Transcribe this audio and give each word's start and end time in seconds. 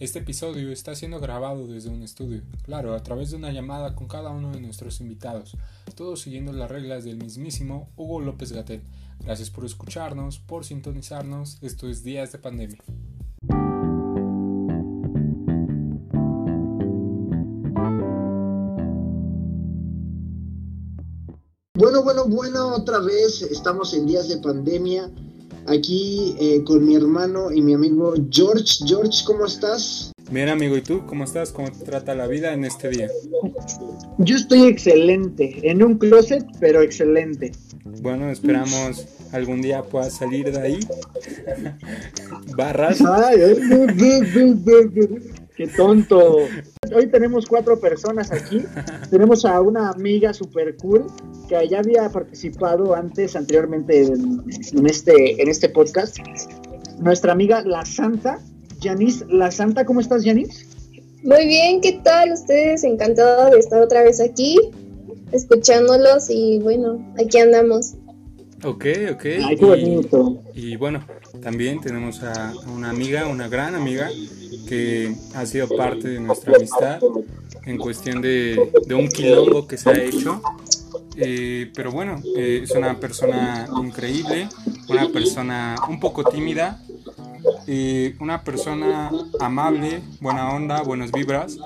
Este 0.00 0.20
episodio 0.20 0.70
está 0.70 0.94
siendo 0.94 1.18
grabado 1.18 1.66
desde 1.66 1.88
un 1.88 2.02
estudio, 2.02 2.42
claro, 2.62 2.94
a 2.94 3.02
través 3.02 3.30
de 3.32 3.36
una 3.36 3.50
llamada 3.50 3.96
con 3.96 4.06
cada 4.06 4.30
uno 4.30 4.52
de 4.52 4.60
nuestros 4.60 5.00
invitados, 5.00 5.56
todos 5.96 6.20
siguiendo 6.20 6.52
las 6.52 6.70
reglas 6.70 7.02
del 7.02 7.16
mismísimo 7.16 7.90
Hugo 7.96 8.20
López 8.20 8.52
Gatel. 8.52 8.80
Gracias 9.18 9.50
por 9.50 9.64
escucharnos, 9.64 10.38
por 10.38 10.64
sintonizarnos, 10.64 11.58
esto 11.62 11.88
es 11.88 12.04
Días 12.04 12.30
de 12.30 12.38
Pandemia. 12.38 12.78
Bueno, 21.74 22.04
bueno, 22.04 22.24
bueno, 22.26 22.74
otra 22.76 23.00
vez 23.00 23.42
estamos 23.42 23.92
en 23.94 24.06
días 24.06 24.28
de 24.28 24.38
pandemia 24.38 25.10
aquí 25.68 26.34
eh, 26.40 26.62
con 26.64 26.84
mi 26.84 26.96
hermano 26.96 27.52
y 27.52 27.60
mi 27.62 27.74
amigo 27.74 28.14
George. 28.30 28.84
George, 28.86 29.24
¿cómo 29.26 29.46
estás? 29.46 30.12
Bien, 30.30 30.48
amigo, 30.48 30.76
¿y 30.76 30.82
tú 30.82 31.06
cómo 31.06 31.24
estás? 31.24 31.52
¿Cómo 31.52 31.70
te 31.70 31.84
trata 31.84 32.14
la 32.14 32.26
vida 32.26 32.52
en 32.52 32.64
este 32.64 32.90
día? 32.90 33.08
Yo 34.18 34.36
estoy 34.36 34.64
excelente, 34.64 35.58
en 35.62 35.82
un 35.82 35.96
closet, 35.96 36.44
pero 36.60 36.82
excelente. 36.82 37.52
Bueno, 38.02 38.30
esperamos 38.30 39.06
algún 39.32 39.62
día 39.62 39.82
puedas 39.82 40.16
salir 40.16 40.52
de 40.52 40.60
ahí. 40.60 40.80
Barras. 42.56 43.00
Ay, 43.00 43.40
qué 45.58 45.66
tonto. 45.66 46.36
Hoy 46.94 47.08
tenemos 47.08 47.46
cuatro 47.46 47.80
personas 47.80 48.30
aquí. 48.30 48.62
Tenemos 49.10 49.44
a 49.44 49.60
una 49.60 49.90
amiga 49.90 50.32
super 50.32 50.76
cool 50.76 51.06
que 51.48 51.68
ya 51.68 51.80
había 51.80 52.08
participado 52.10 52.94
antes, 52.94 53.34
anteriormente, 53.34 54.04
en, 54.04 54.86
este, 54.86 55.42
en 55.42 55.48
este 55.48 55.68
podcast. 55.68 56.16
Nuestra 57.00 57.32
amiga 57.32 57.62
La 57.62 57.84
Santa, 57.84 58.38
Yanis 58.80 59.24
La 59.28 59.50
Santa. 59.50 59.84
¿Cómo 59.84 60.00
estás, 60.00 60.22
Yanis? 60.22 60.64
Muy 61.24 61.46
bien, 61.46 61.80
¿qué 61.80 62.00
tal 62.04 62.32
ustedes? 62.32 62.84
Encantada 62.84 63.50
de 63.50 63.58
estar 63.58 63.82
otra 63.82 64.04
vez 64.04 64.20
aquí, 64.20 64.56
escuchándolos 65.32 66.30
y 66.30 66.60
bueno, 66.60 67.04
aquí 67.18 67.38
andamos. 67.38 67.94
Ok, 68.64 68.86
ok. 69.12 69.24
Ay, 69.24 69.56
qué 69.56 69.64
bonito. 69.64 70.42
Y, 70.54 70.76
bueno, 70.76 71.04
también 71.42 71.80
tenemos 71.80 72.22
a 72.22 72.52
una 72.74 72.90
amiga, 72.90 73.26
una 73.26 73.48
gran 73.48 73.74
amiga, 73.74 74.08
que 74.68 75.14
ha 75.34 75.46
sido 75.46 75.68
parte 75.68 76.08
de 76.08 76.20
nuestra 76.20 76.56
amistad 76.56 77.00
en 77.64 77.78
cuestión 77.78 78.20
de, 78.20 78.70
de 78.86 78.94
un 78.94 79.08
quilombo 79.08 79.66
que 79.66 79.76
se 79.76 79.90
ha 79.90 80.02
hecho 80.02 80.42
eh, 81.20 81.72
pero 81.74 81.90
bueno, 81.90 82.22
eh, 82.36 82.60
es 82.62 82.70
una 82.70 82.98
persona 83.00 83.68
increíble, 83.82 84.48
una 84.88 85.08
persona 85.08 85.74
un 85.88 85.98
poco 85.98 86.22
tímida, 86.22 86.80
eh, 87.66 88.14
una 88.20 88.44
persona 88.44 89.10
amable, 89.40 90.00
buena 90.20 90.54
onda, 90.54 90.82
buenas 90.82 91.10
vibras 91.10 91.58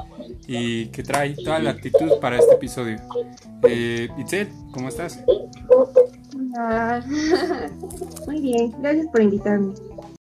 y 0.47 0.87
que 0.87 1.03
trae 1.03 1.35
toda 1.35 1.59
la 1.59 1.71
actitud 1.71 2.19
para 2.19 2.39
este 2.39 2.55
episodio. 2.55 2.97
Eh, 3.65 4.09
Itzel, 4.17 4.49
¿cómo 4.73 4.89
estás? 4.89 5.23
Muy 8.27 8.41
bien, 8.41 8.75
gracias 8.81 9.07
por 9.07 9.23
invitarme. 9.23 9.73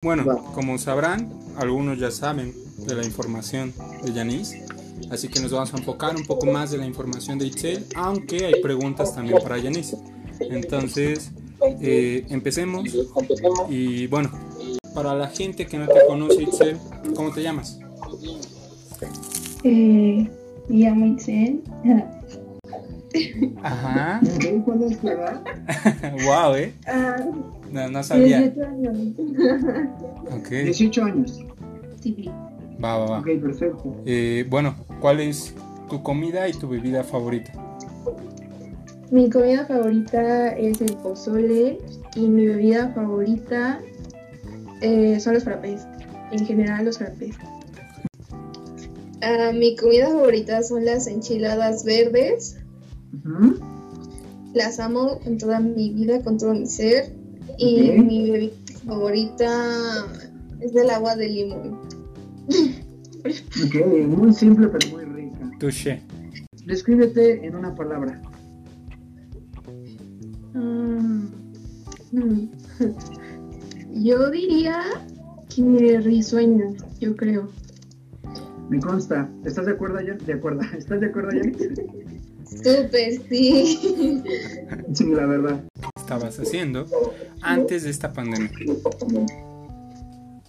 Bueno, 0.02 0.42
como 0.54 0.78
sabrán, 0.78 1.30
algunos 1.56 1.98
ya 1.98 2.10
saben 2.10 2.54
de 2.86 2.94
la 2.94 3.04
información 3.04 3.72
de 4.02 4.12
Yanis. 4.12 4.56
Así 5.10 5.28
que 5.28 5.40
nos 5.40 5.52
vamos 5.52 5.74
a 5.74 5.76
enfocar 5.76 6.16
un 6.16 6.24
poco 6.24 6.46
más 6.46 6.70
de 6.70 6.78
la 6.78 6.86
información 6.86 7.38
de 7.38 7.46
Itzel, 7.46 7.84
aunque 7.94 8.46
hay 8.46 8.62
preguntas 8.62 9.14
también 9.14 9.38
para 9.42 9.58
Yanis. 9.58 9.96
Entonces, 10.40 11.32
eh, 11.80 12.24
empecemos. 12.30 12.88
Y 13.68 14.06
bueno, 14.06 14.30
para 14.94 15.14
la 15.14 15.28
gente 15.28 15.66
que 15.66 15.76
no 15.76 15.86
te 15.86 16.06
conoce, 16.06 16.42
Itzel, 16.42 16.78
¿cómo 17.14 17.30
te 17.32 17.42
llamas? 17.42 17.78
Eh, 19.64 20.28
me 20.68 20.76
llamo 20.76 21.06
Itzel. 21.06 21.62
Ajá. 23.62 24.20
¿Cuál 24.64 24.82
es 24.84 24.98
tu 24.98 25.08
edad? 25.08 25.42
wow, 26.24 26.54
¿eh? 26.54 26.72
Ah, 26.86 27.16
No, 27.70 27.88
no 27.90 28.02
sabía. 28.02 28.40
18 28.40 28.66
años. 28.66 28.98
Ok, 30.30 30.48
18 30.48 31.04
años. 31.04 31.40
Sí, 32.00 32.30
va, 32.82 32.98
va, 32.98 33.06
va. 33.06 33.18
Ok, 33.20 33.26
perfecto. 33.42 33.96
Eh, 34.06 34.46
bueno, 34.48 34.74
¿cuál 35.00 35.20
es 35.20 35.54
tu 35.88 36.02
comida 36.02 36.48
y 36.48 36.52
tu 36.52 36.68
bebida 36.68 37.04
favorita? 37.04 37.52
Mi 39.10 39.28
comida 39.28 39.66
favorita 39.66 40.48
es 40.56 40.80
el 40.80 40.96
pozole 40.96 41.78
y 42.16 42.20
mi 42.28 42.46
bebida 42.46 42.88
favorita 42.94 43.78
eh, 44.80 45.20
son 45.20 45.34
los 45.34 45.44
frappés. 45.44 45.86
En 46.32 46.46
general 46.46 46.86
los 46.86 46.96
frappés. 46.98 47.36
Ah, 49.20 49.52
mi 49.54 49.76
comida 49.76 50.08
favorita 50.08 50.62
son 50.62 50.84
las 50.84 51.06
enchiladas 51.06 51.84
verdes. 51.84 52.56
Las 54.54 54.80
amo 54.80 55.18
con 55.20 55.38
toda 55.38 55.60
mi 55.60 55.92
vida, 55.92 56.22
con 56.22 56.38
todo 56.38 56.54
mi 56.54 56.66
ser. 56.66 57.12
Y 57.58 57.92
mi 57.92 58.30
bebida 58.30 58.52
favorita 58.86 60.06
es 60.60 60.72
del 60.72 60.90
agua 60.90 61.16
de 61.16 61.28
limón. 61.28 61.80
Ok, 63.24 64.06
muy 64.06 64.32
simple 64.32 64.68
pero 64.68 64.90
muy 64.90 65.04
rica. 65.04 65.50
Touché. 65.58 66.00
Descríbete 66.66 67.46
en 67.46 67.56
una 67.56 67.74
palabra. 67.74 68.20
Mm, 70.54 71.26
mm. 72.12 72.50
Yo 73.94 74.30
diría 74.30 74.80
que 75.54 76.00
risueño, 76.00 76.74
yo 77.00 77.16
creo. 77.16 77.50
Me 78.68 78.80
consta. 78.80 79.28
¿Estás 79.44 79.66
de 79.66 79.72
acuerdo, 79.72 80.00
ya? 80.00 80.14
De 80.14 80.32
acuerdo. 80.32 80.62
¿Estás 80.76 81.00
de 81.00 81.06
acuerdo, 81.06 81.30
ya? 81.32 81.42
Súper, 82.56 83.20
sí. 83.28 84.22
Sí, 84.92 85.06
la 85.06 85.26
verdad. 85.26 85.64
estabas 85.96 86.38
haciendo 86.38 86.86
antes 87.40 87.84
de 87.84 87.90
esta 87.90 88.12
pandemia? 88.12 88.50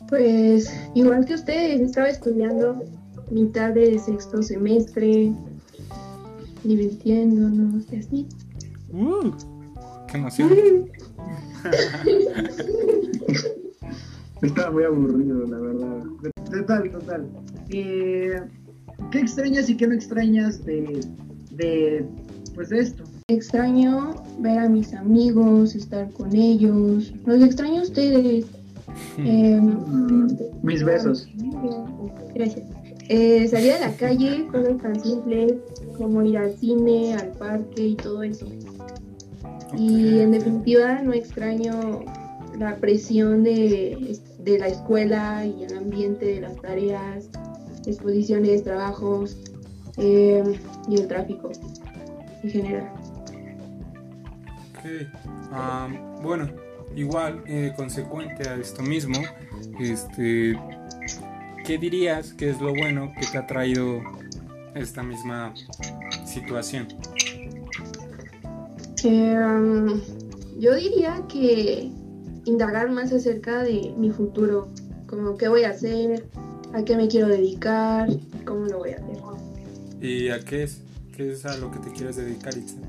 Pues 0.09 0.69
igual 0.94 1.25
que 1.25 1.36
ustedes, 1.36 1.81
estaba 1.81 2.09
estudiando 2.09 2.84
mitad 3.31 3.72
de 3.72 3.97
sexto 3.97 4.44
semestre, 4.44 5.31
divirtiéndonos 6.64 7.86
y 7.91 7.96
así. 7.97 8.28
¡Uh! 8.91 9.31
¡Qué 10.08 10.18
emoción! 10.18 10.90
Estaba 14.41 14.72
muy 14.72 14.84
aburrido, 14.84 15.47
la 15.47 15.58
verdad. 15.58 16.03
Total, 16.52 16.91
total. 16.91 17.30
Eh, 17.70 18.41
¿Qué 19.12 19.20
extrañas 19.20 19.70
y 19.70 19.78
qué 19.78 19.88
no 19.88 19.94
extrañas 19.94 20.66
de, 20.66 21.00
de, 21.56 22.06
pues 22.56 22.69
de 22.69 22.80
esto? 22.80 23.03
Extraño 23.28 24.16
ver 24.40 24.59
a 24.59 24.69
mis 24.69 24.94
amigos, 24.94 25.75
estar 25.75 26.09
con 26.12 26.36
ellos. 26.36 27.14
Los 27.25 27.41
extraño 27.41 27.81
a 27.81 27.84
ustedes. 27.84 28.46
Eh, 29.18 29.59
Mis 30.62 30.84
besos. 30.84 31.28
Gracias. 32.36 32.66
Eh, 33.09 33.47
salir 33.47 33.74
a 33.74 33.80
la 33.80 33.96
calle, 33.96 34.47
cosas 34.52 34.78
tan 34.81 35.00
simples 35.00 35.56
como 35.97 36.24
ir 36.24 36.38
al 36.38 36.53
cine, 36.53 37.14
al 37.14 37.31
parque 37.31 37.88
y 37.88 37.96
todo 37.96 38.24
eso. 38.24 38.47
Y 39.78 40.20
en 40.20 40.31
definitiva 40.31 41.02
no 41.02 41.14
extraño 41.14 42.02
la 42.58 42.78
presión 42.78 43.44
de, 43.44 44.20
de 44.40 44.59
la 44.59 44.68
escuela 44.68 45.46
y 45.46 45.64
el 45.64 45.78
ambiente 45.78 46.25
de 46.25 46.41
las 46.41 46.56
tareas, 46.62 47.30
exposiciones, 47.85 48.64
trabajos 48.64 49.38
eh, 49.97 50.43
y 50.87 50.95
el 50.95 51.07
tráfico 51.07 51.51
en 52.43 52.49
general. 52.49 52.91
Ok. 54.71 55.07
Am, 55.51 56.21
bueno, 56.21 56.49
igual, 56.95 57.43
eh, 57.45 57.73
consecuente 57.75 58.47
a 58.47 58.55
esto 58.55 58.81
mismo, 58.81 59.17
este, 59.79 60.57
¿qué 61.65 61.78
dirías 61.78 62.34
que 62.34 62.49
es 62.49 62.59
lo 62.59 62.73
bueno 62.73 63.11
que 63.19 63.28
te 63.28 63.37
ha 63.37 63.47
traído 63.47 64.01
esta 64.75 65.03
misma 65.03 65.53
situación? 66.25 66.87
Eh, 69.03 69.37
um, 69.37 70.01
yo 70.59 70.75
diría 70.75 71.23
que 71.28 71.91
indagar 72.46 72.89
más 72.89 73.11
acerca 73.11 73.63
de 73.63 73.93
mi 73.97 74.11
futuro, 74.11 74.69
como 75.07 75.37
qué 75.37 75.47
voy 75.47 75.63
a 75.63 75.69
hacer, 75.69 76.25
a 76.73 76.84
qué 76.84 76.96
me 76.96 77.07
quiero 77.07 77.28
dedicar, 77.28 78.09
cómo 78.46 78.66
lo 78.66 78.79
voy 78.79 78.91
a 78.91 78.96
hacer. 78.96 79.17
¿Y 80.03 80.28
a 80.32 80.40
qué 80.41 80.64
es? 80.64 80.82
¿Qué 81.16 81.32
es 81.32 81.46
a 81.46 81.55
lo 81.55 81.72
que 81.72 81.79
te 81.79 81.90
quieres 81.94 82.17
dedicar, 82.17 82.53
Itzel? 82.58 82.82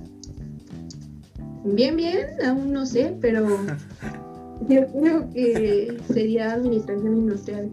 Bien, 1.64 1.96
bien, 1.96 2.26
aún 2.44 2.72
no 2.72 2.84
sé, 2.84 3.16
pero 3.20 3.46
yo 4.68 4.84
creo 4.88 5.30
que 5.30 5.96
sería 6.12 6.54
administración 6.54 7.16
industrial. 7.16 7.70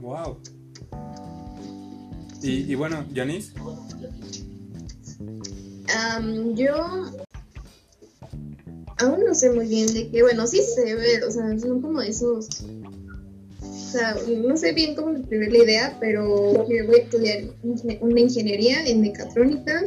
¡Wow! 0.00 0.38
Y, 2.42 2.72
y 2.72 2.74
bueno, 2.74 3.04
Yanis, 3.12 3.52
Am, 5.94 6.54
yo 6.54 6.74
aún 9.00 9.24
no 9.26 9.34
sé 9.34 9.50
muy 9.50 9.68
bien 9.68 9.92
de 9.92 10.08
qué, 10.10 10.22
bueno, 10.22 10.46
sí 10.46 10.62
sé 10.62 10.94
ver, 10.94 11.24
o 11.24 11.30
sea, 11.30 11.58
son 11.58 11.82
como 11.82 12.00
esos 12.00 12.64
sea, 13.92 14.16
no 14.44 14.56
sé 14.56 14.72
bien 14.72 14.94
cómo 14.94 15.12
describir 15.12 15.52
la 15.52 15.64
idea, 15.64 15.96
pero 16.00 16.26
voy 16.26 16.78
a 16.78 17.02
estudiar 17.02 17.44
una 18.00 18.20
ingeniería 18.20 18.86
en 18.86 19.00
mecatrónica 19.00 19.82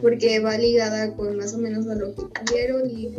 porque 0.00 0.40
va 0.40 0.56
ligada 0.58 1.14
con 1.14 1.36
más 1.36 1.54
o 1.54 1.58
menos 1.58 1.86
a 1.86 1.94
lo 1.94 2.14
que 2.14 2.22
quiero 2.46 2.86
y 2.86 3.14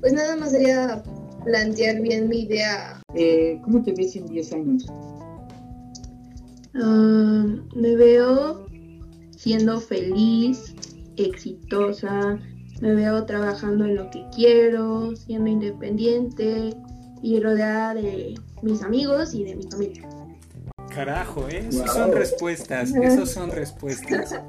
pues 0.00 0.12
nada 0.12 0.36
más 0.36 0.50
sería 0.50 1.02
plantear 1.44 2.00
bien 2.00 2.28
mi 2.28 2.42
idea. 2.42 3.00
Eh, 3.14 3.60
¿Cómo 3.64 3.82
te 3.82 3.92
ves 3.92 4.16
en 4.16 4.26
10 4.26 4.52
años? 4.52 4.86
Ah, 6.74 7.46
me 7.74 7.96
veo 7.96 8.66
siendo 9.36 9.80
feliz, 9.80 10.74
exitosa, 11.16 12.38
me 12.80 12.94
veo 12.94 13.24
trabajando 13.24 13.86
en 13.86 13.96
lo 13.96 14.10
que 14.10 14.24
quiero, 14.34 15.16
siendo 15.16 15.50
independiente 15.50 16.74
y 17.22 17.40
rodeada 17.40 17.94
de 17.94 18.34
mis 18.62 18.82
amigos 18.82 19.34
y 19.34 19.44
de 19.44 19.56
mi 19.56 19.64
familia. 19.64 20.08
Carajo, 20.94 21.48
¿eh? 21.48 21.66
Esas 21.68 21.92
son 21.92 22.12
respuestas, 22.12 22.92
esas 22.92 23.30
son 23.30 23.50
respuestas. 23.50 24.40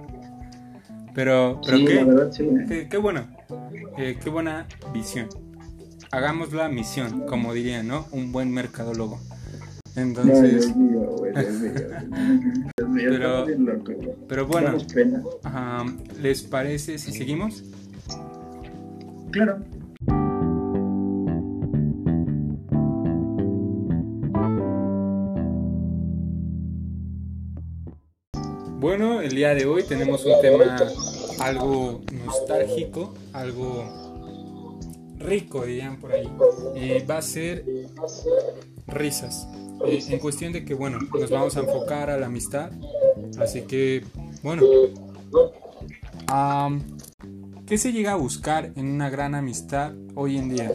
Pero, 1.13 1.60
pero 1.66 1.77
qué, 1.77 2.88
qué, 2.89 2.98
bueno, 2.98 3.27
eh, 3.98 4.18
qué 4.21 4.30
buena 4.30 4.68
visión. 4.94 5.27
Hagamos 6.12 6.54
la 6.54 6.69
misión, 6.69 7.25
como 7.25 7.54
diría, 7.54 7.83
¿no? 7.83 8.06
Un 8.12 8.31
buen 8.31 8.51
mercadólogo. 8.51 9.19
Entonces. 9.95 10.74
pero, 12.75 13.45
pero 14.27 14.48
bueno, 14.48 14.77
¿les 16.21 16.44
parece 16.44 16.98
si 16.98 17.12
seguimos? 17.12 17.63
Claro. 19.31 19.60
Bueno, 28.89 29.21
el 29.21 29.36
día 29.36 29.53
de 29.53 29.68
hoy 29.68 29.83
tenemos 29.83 30.25
un 30.25 30.41
tema 30.41 30.75
algo 31.41 32.01
nostálgico, 32.25 33.13
algo 33.33 33.86
rico, 35.19 35.63
dirían 35.63 36.00
por 36.00 36.12
ahí. 36.12 36.27
Eh, 36.74 37.06
va 37.07 37.19
a 37.19 37.21
ser 37.21 37.65
risas. 38.88 39.47
En 39.86 40.18
cuestión 40.18 40.53
de 40.53 40.65
que, 40.65 40.74
bueno, 40.74 40.97
nos 41.19 41.30
vamos 41.30 41.56
a 41.56 41.59
enfocar 41.59 42.09
a 42.09 42.18
la 42.18 42.25
amistad. 42.25 42.71
Así 43.39 43.62
que, 43.62 44.03
bueno. 44.41 44.63
¿Qué 47.68 47.77
se 47.77 47.92
llega 47.92 48.13
a 48.13 48.15
buscar 48.15 48.71
en 48.75 48.88
una 48.88 49.12
gran 49.12 49.35
amistad 49.35 49.94
hoy 50.15 50.38
en 50.38 50.50
día? 50.50 50.71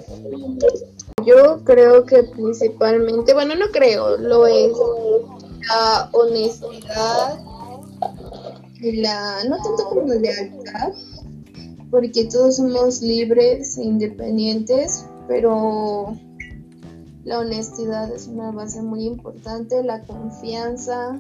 Yo 1.27 1.65
creo 1.65 2.07
que 2.07 2.23
principalmente, 2.23 3.35
bueno, 3.35 3.57
no 3.57 3.73
creo, 3.73 4.17
lo 4.19 4.47
es 4.47 4.71
la 5.69 6.11
honestidad 6.13 7.44
la, 8.93 9.45
no 9.45 9.57
tanto 9.57 9.85
como 9.89 10.03
la 10.03 10.17
lealtad, 10.17 10.93
porque 11.91 12.25
todos 12.25 12.57
somos 12.57 13.03
libres 13.03 13.79
e 13.79 13.85
independientes, 13.85 15.07
pero 15.29 16.19
la 17.25 17.41
honestidad 17.41 18.13
es 18.13 18.27
una 18.27 18.51
base 18.51 18.83
muy 18.83 19.05
importante, 19.05 19.83
la 19.83 20.03
confianza. 20.03 21.19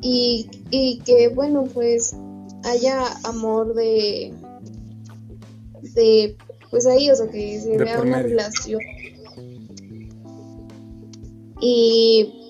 Y, 0.00 0.50
y 0.70 0.98
que 1.00 1.28
bueno 1.28 1.64
pues 1.64 2.14
haya 2.64 3.06
amor 3.24 3.74
de 3.74 4.34
de 5.94 6.36
pues 6.70 6.86
ahí, 6.86 7.10
o 7.10 7.14
sea 7.14 7.28
que 7.28 7.60
se 7.60 7.78
vea 7.78 8.02
una 8.02 8.20
relación. 8.20 8.80
Y 11.60 12.43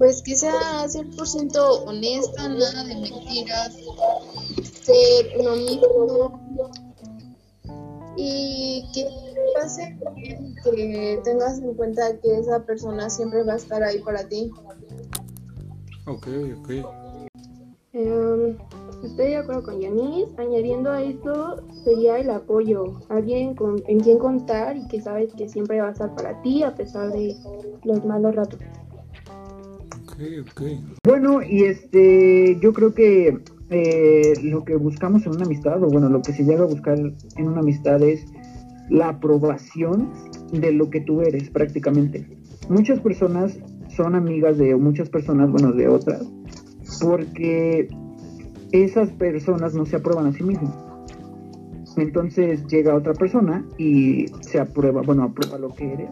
pues 0.00 0.22
que 0.22 0.34
sea 0.34 0.86
100% 0.86 1.84
honesta, 1.86 2.48
nada 2.48 2.84
de 2.84 2.94
mentiras, 2.94 3.76
ser 4.82 5.26
uno 5.38 5.56
mismo 5.56 6.40
y 8.16 8.82
que 8.94 9.06
pase 9.54 9.98
que 10.64 11.20
tengas 11.22 11.58
en 11.58 11.74
cuenta 11.74 12.18
que 12.22 12.38
esa 12.38 12.64
persona 12.64 13.10
siempre 13.10 13.42
va 13.42 13.52
a 13.52 13.56
estar 13.56 13.82
ahí 13.82 13.98
para 13.98 14.26
ti. 14.26 14.50
Ok, 16.06 16.28
ok. 16.62 16.70
Em, 17.92 18.56
estoy 19.04 19.26
de 19.26 19.36
acuerdo 19.36 19.64
con 19.64 19.80
Yanis. 19.80 20.28
Añadiendo 20.38 20.92
a 20.92 21.02
esto 21.02 21.62
sería 21.84 22.16
el 22.18 22.30
apoyo. 22.30 23.00
Alguien 23.10 23.54
con, 23.54 23.82
en 23.86 24.00
quien 24.00 24.18
contar 24.18 24.78
y 24.78 24.88
que 24.88 25.02
sabes 25.02 25.34
que 25.34 25.46
siempre 25.46 25.78
va 25.82 25.88
a 25.88 25.92
estar 25.92 26.14
para 26.14 26.40
ti 26.40 26.62
a 26.62 26.74
pesar 26.74 27.12
de 27.12 27.36
los 27.84 28.02
malos 28.06 28.34
ratos. 28.34 28.60
Bueno, 31.04 31.42
y 31.42 31.64
este, 31.64 32.58
yo 32.60 32.72
creo 32.72 32.94
que 32.94 33.38
eh, 33.70 34.34
lo 34.42 34.64
que 34.64 34.76
buscamos 34.76 35.24
en 35.26 35.36
una 35.36 35.44
amistad, 35.44 35.82
o 35.82 35.88
bueno, 35.88 36.08
lo 36.08 36.20
que 36.20 36.32
se 36.32 36.44
llega 36.44 36.64
a 36.64 36.66
buscar 36.66 36.98
en 36.98 37.48
una 37.48 37.60
amistad 37.60 38.02
es 38.02 38.24
la 38.90 39.10
aprobación 39.10 40.10
de 40.52 40.72
lo 40.72 40.90
que 40.90 41.00
tú 41.00 41.22
eres 41.22 41.48
prácticamente. 41.50 42.26
Muchas 42.68 43.00
personas 43.00 43.58
son 43.96 44.14
amigas 44.14 44.58
de 44.58 44.76
muchas 44.76 45.08
personas, 45.08 45.50
bueno, 45.50 45.72
de 45.72 45.88
otras, 45.88 46.22
porque 47.00 47.88
esas 48.72 49.10
personas 49.12 49.74
no 49.74 49.86
se 49.86 49.96
aprueban 49.96 50.26
a 50.26 50.32
sí 50.32 50.42
mismas. 50.42 50.74
Entonces 51.96 52.66
llega 52.66 52.94
otra 52.94 53.14
persona 53.14 53.64
y 53.78 54.26
se 54.40 54.60
aprueba, 54.60 55.02
bueno, 55.02 55.24
aprueba 55.24 55.58
lo 55.58 55.70
que 55.70 55.92
eres 55.92 56.10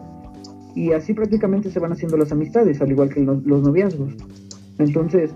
y 0.75 0.93
así 0.93 1.13
prácticamente 1.13 1.71
se 1.71 1.79
van 1.79 1.91
haciendo 1.91 2.17
las 2.17 2.31
amistades, 2.31 2.81
al 2.81 2.91
igual 2.91 3.09
que 3.09 3.21
los, 3.21 3.43
noviazgos. 3.43 4.13
Entonces, 4.77 5.31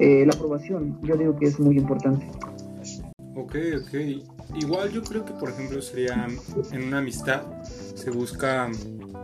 eh, 0.00 0.24
la 0.26 0.32
aprobación, 0.32 0.98
yo 1.02 1.16
digo 1.16 1.36
que 1.36 1.46
es 1.46 1.58
muy 1.60 1.76
importante. 1.76 2.26
Ok, 3.34 3.56
ok. 3.82 3.94
Igual 4.60 4.90
yo 4.90 5.02
creo 5.02 5.24
que, 5.24 5.32
por 5.34 5.50
ejemplo, 5.50 5.80
sería 5.82 6.26
en 6.72 6.82
una 6.82 6.98
amistad 6.98 7.42
se 7.62 8.10
busca 8.10 8.68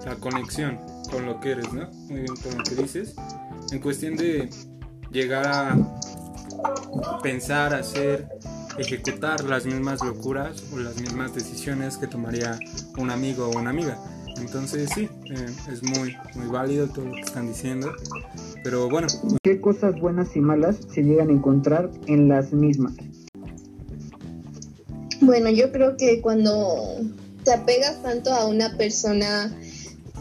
la 0.05 0.17
conexión 0.17 0.79
con 1.11 1.27
lo 1.27 1.41
que 1.41 1.53
eres, 1.53 1.73
¿no? 1.73 1.91
Muy 2.09 2.21
bien 2.21 2.35
con 2.43 2.59
lo 2.59 2.65
que 2.65 2.75
dices. 2.75 3.15
En 3.73 3.81
cuestión 3.81 4.17
de 4.17 4.51
llegar 5.11 5.47
a 5.47 7.21
pensar, 7.23 7.75
hacer, 7.75 8.29
ejecutar 8.79 9.45
las 9.45 9.65
mismas 9.65 10.05
locuras 10.05 10.63
o 10.73 10.79
las 10.79 11.01
mismas 11.01 11.35
decisiones 11.35 11.97
que 11.97 12.07
tomaría 12.07 12.59
un 12.99 13.11
amigo 13.11 13.47
o 13.47 13.59
una 13.59 13.71
amiga. 13.71 13.99
Entonces 14.41 14.91
sí, 14.95 15.09
eh, 15.31 15.47
es 15.73 15.83
muy, 15.83 16.17
muy 16.35 16.47
válido 16.49 16.89
todo 16.89 17.07
lo 17.07 17.15
que 17.15 17.21
están 17.21 17.49
diciendo. 17.49 17.93
Pero 18.63 18.89
bueno. 18.89 19.07
¿Qué 19.43 19.61
cosas 19.61 19.99
buenas 20.01 20.35
y 20.37 20.41
malas 20.41 20.77
se 20.93 21.03
llegan 21.03 21.29
a 21.31 21.33
encontrar 21.33 21.91
en 22.07 22.29
las 22.29 22.53
mismas? 22.53 22.95
Bueno, 25.21 25.51
yo 25.51 25.73
creo 25.73 25.97
que 25.97 26.21
cuando 26.21 27.01
te 27.45 27.53
apegas 27.53 28.03
tanto 28.03 28.33
a 28.33 28.47
una 28.47 28.77
persona 28.77 29.55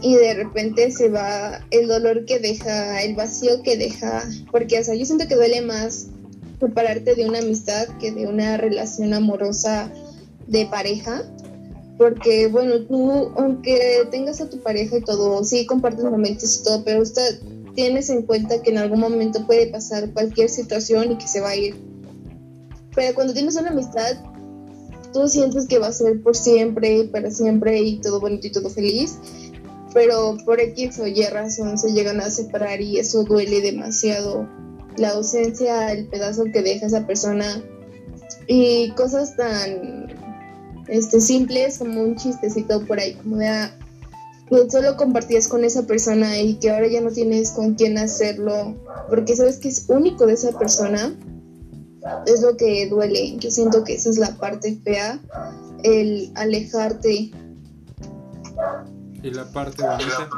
y 0.00 0.16
de 0.16 0.34
repente 0.34 0.90
se 0.90 1.08
va 1.08 1.60
el 1.70 1.88
dolor 1.88 2.24
que 2.26 2.38
deja, 2.38 3.02
el 3.02 3.14
vacío 3.14 3.62
que 3.62 3.76
deja, 3.76 4.22
porque 4.50 4.78
o 4.78 4.84
sea, 4.84 4.94
yo 4.94 5.04
siento 5.04 5.26
que 5.26 5.34
duele 5.34 5.62
más 5.62 6.08
separarte 6.60 7.14
de 7.14 7.26
una 7.26 7.38
amistad 7.38 7.88
que 7.98 8.12
de 8.12 8.26
una 8.26 8.56
relación 8.56 9.14
amorosa 9.14 9.90
de 10.46 10.66
pareja, 10.66 11.22
porque 11.96 12.48
bueno, 12.48 12.80
tú 12.86 13.32
aunque 13.36 14.06
tengas 14.10 14.40
a 14.40 14.48
tu 14.48 14.60
pareja 14.60 14.98
y 14.98 15.02
todo, 15.02 15.44
sí 15.44 15.66
compartes 15.66 16.04
momentos 16.04 16.60
y 16.60 16.64
todo, 16.64 16.84
pero 16.84 17.02
usted 17.02 17.40
tienes 17.74 18.10
en 18.10 18.22
cuenta 18.22 18.62
que 18.62 18.70
en 18.70 18.78
algún 18.78 19.00
momento 19.00 19.46
puede 19.46 19.66
pasar 19.68 20.12
cualquier 20.12 20.48
situación 20.48 21.12
y 21.12 21.18
que 21.18 21.28
se 21.28 21.40
va 21.40 21.50
a 21.50 21.56
ir. 21.56 21.76
Pero 22.94 23.14
cuando 23.14 23.32
tienes 23.32 23.56
una 23.56 23.70
amistad, 23.70 24.16
tú 25.12 25.28
sientes 25.28 25.66
que 25.66 25.78
va 25.78 25.88
a 25.88 25.92
ser 25.92 26.22
por 26.22 26.36
siempre, 26.36 27.04
para 27.04 27.30
siempre 27.30 27.80
y 27.80 28.00
todo 28.00 28.20
bonito 28.20 28.46
y 28.46 28.52
todo 28.52 28.70
feliz, 28.70 29.18
pero 29.92 30.36
por 30.44 30.60
X 30.60 30.98
o 30.98 31.06
Y 31.06 31.24
razón 31.26 31.78
se 31.78 31.92
llegan 31.92 32.20
a 32.20 32.30
separar 32.30 32.80
y 32.80 32.98
eso 32.98 33.24
duele 33.24 33.60
demasiado. 33.60 34.48
La 34.96 35.10
ausencia, 35.10 35.92
el 35.92 36.06
pedazo 36.06 36.44
que 36.52 36.62
deja 36.62 36.86
esa 36.86 37.06
persona 37.06 37.62
y 38.46 38.90
cosas 38.90 39.36
tan 39.36 40.03
este, 40.88 41.20
simples 41.20 41.78
como 41.78 42.02
un 42.02 42.16
chistecito 42.16 42.84
por 42.86 42.98
ahí, 42.98 43.14
como 43.14 43.36
de 43.36 43.48
ah, 43.48 43.74
solo 44.70 44.96
compartías 44.96 45.48
con 45.48 45.64
esa 45.64 45.86
persona 45.86 46.38
y 46.40 46.54
que 46.54 46.70
ahora 46.70 46.88
ya 46.88 47.00
no 47.00 47.10
tienes 47.10 47.50
con 47.50 47.74
quién 47.74 47.98
hacerlo, 47.98 48.74
porque 49.08 49.36
sabes 49.36 49.58
que 49.58 49.68
es 49.68 49.86
único 49.88 50.26
de 50.26 50.34
esa 50.34 50.56
persona, 50.58 51.14
es 52.26 52.42
lo 52.42 52.56
que 52.56 52.88
duele. 52.88 53.36
Yo 53.38 53.50
siento 53.50 53.84
que 53.84 53.94
esa 53.94 54.10
es 54.10 54.18
la 54.18 54.36
parte 54.36 54.78
fea, 54.84 55.20
el 55.82 56.30
alejarte. 56.34 57.30
¿Y 59.22 59.30
la 59.30 59.50
parte 59.50 59.82
bonita? 59.82 60.30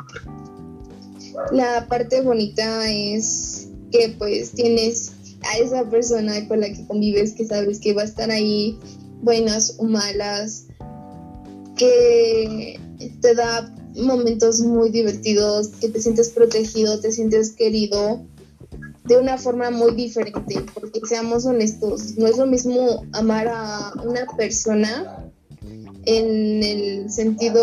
La 1.53 1.87
parte 1.87 2.21
bonita 2.23 2.89
es 2.89 3.69
que 3.91 4.15
pues 4.17 4.53
tienes 4.53 5.13
a 5.43 5.59
esa 5.59 5.85
persona 5.89 6.47
con 6.49 6.61
la 6.61 6.69
que 6.69 6.87
convives 6.87 7.35
que 7.35 7.47
sabes 7.47 7.81
que 7.81 7.93
va 7.93 8.03
a 8.03 8.07
estar 8.07 8.31
ahí 8.31 8.79
buenas 9.23 9.77
o 9.79 9.85
malas, 9.85 10.67
que 11.77 12.81
te 13.21 13.35
da 13.35 13.75
momentos 13.97 14.61
muy 14.61 14.91
divertidos, 14.91 15.69
que 15.81 15.89
te 15.89 16.01
sientes 16.01 16.31
protegido, 16.31 17.01
te 17.01 17.13
sientes 17.13 17.53
querido 17.53 18.27
de 19.05 19.19
una 19.19 19.39
forma 19.39 19.71
muy 19.71 19.95
diferente, 19.95 20.65
porque 20.75 21.01
seamos 21.09 21.47
honestos, 21.47 22.17
no 22.17 22.27
es 22.27 22.37
lo 22.39 22.47
mismo 22.47 23.05
amar 23.13 23.49
a 23.49 23.93
una 24.05 24.27
persona 24.37 25.31
en 26.07 26.63
el 26.63 27.11
sentido 27.11 27.63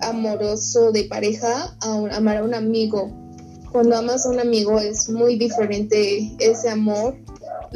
amoroso 0.00 0.92
de 0.92 1.04
pareja 1.04 1.76
a 1.80 2.16
amar 2.16 2.38
a 2.38 2.44
un 2.44 2.54
amigo. 2.54 3.10
Cuando 3.72 3.96
amas 3.96 4.26
a 4.26 4.30
un 4.30 4.40
amigo 4.40 4.78
es 4.80 5.08
muy 5.08 5.36
diferente 5.36 6.34
ese 6.38 6.70
amor, 6.70 7.16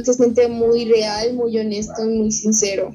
se 0.04 0.14
siente 0.14 0.48
muy 0.48 0.84
real, 0.86 1.34
muy 1.34 1.58
honesto 1.58 2.04
y 2.04 2.18
muy 2.18 2.32
sincero. 2.32 2.90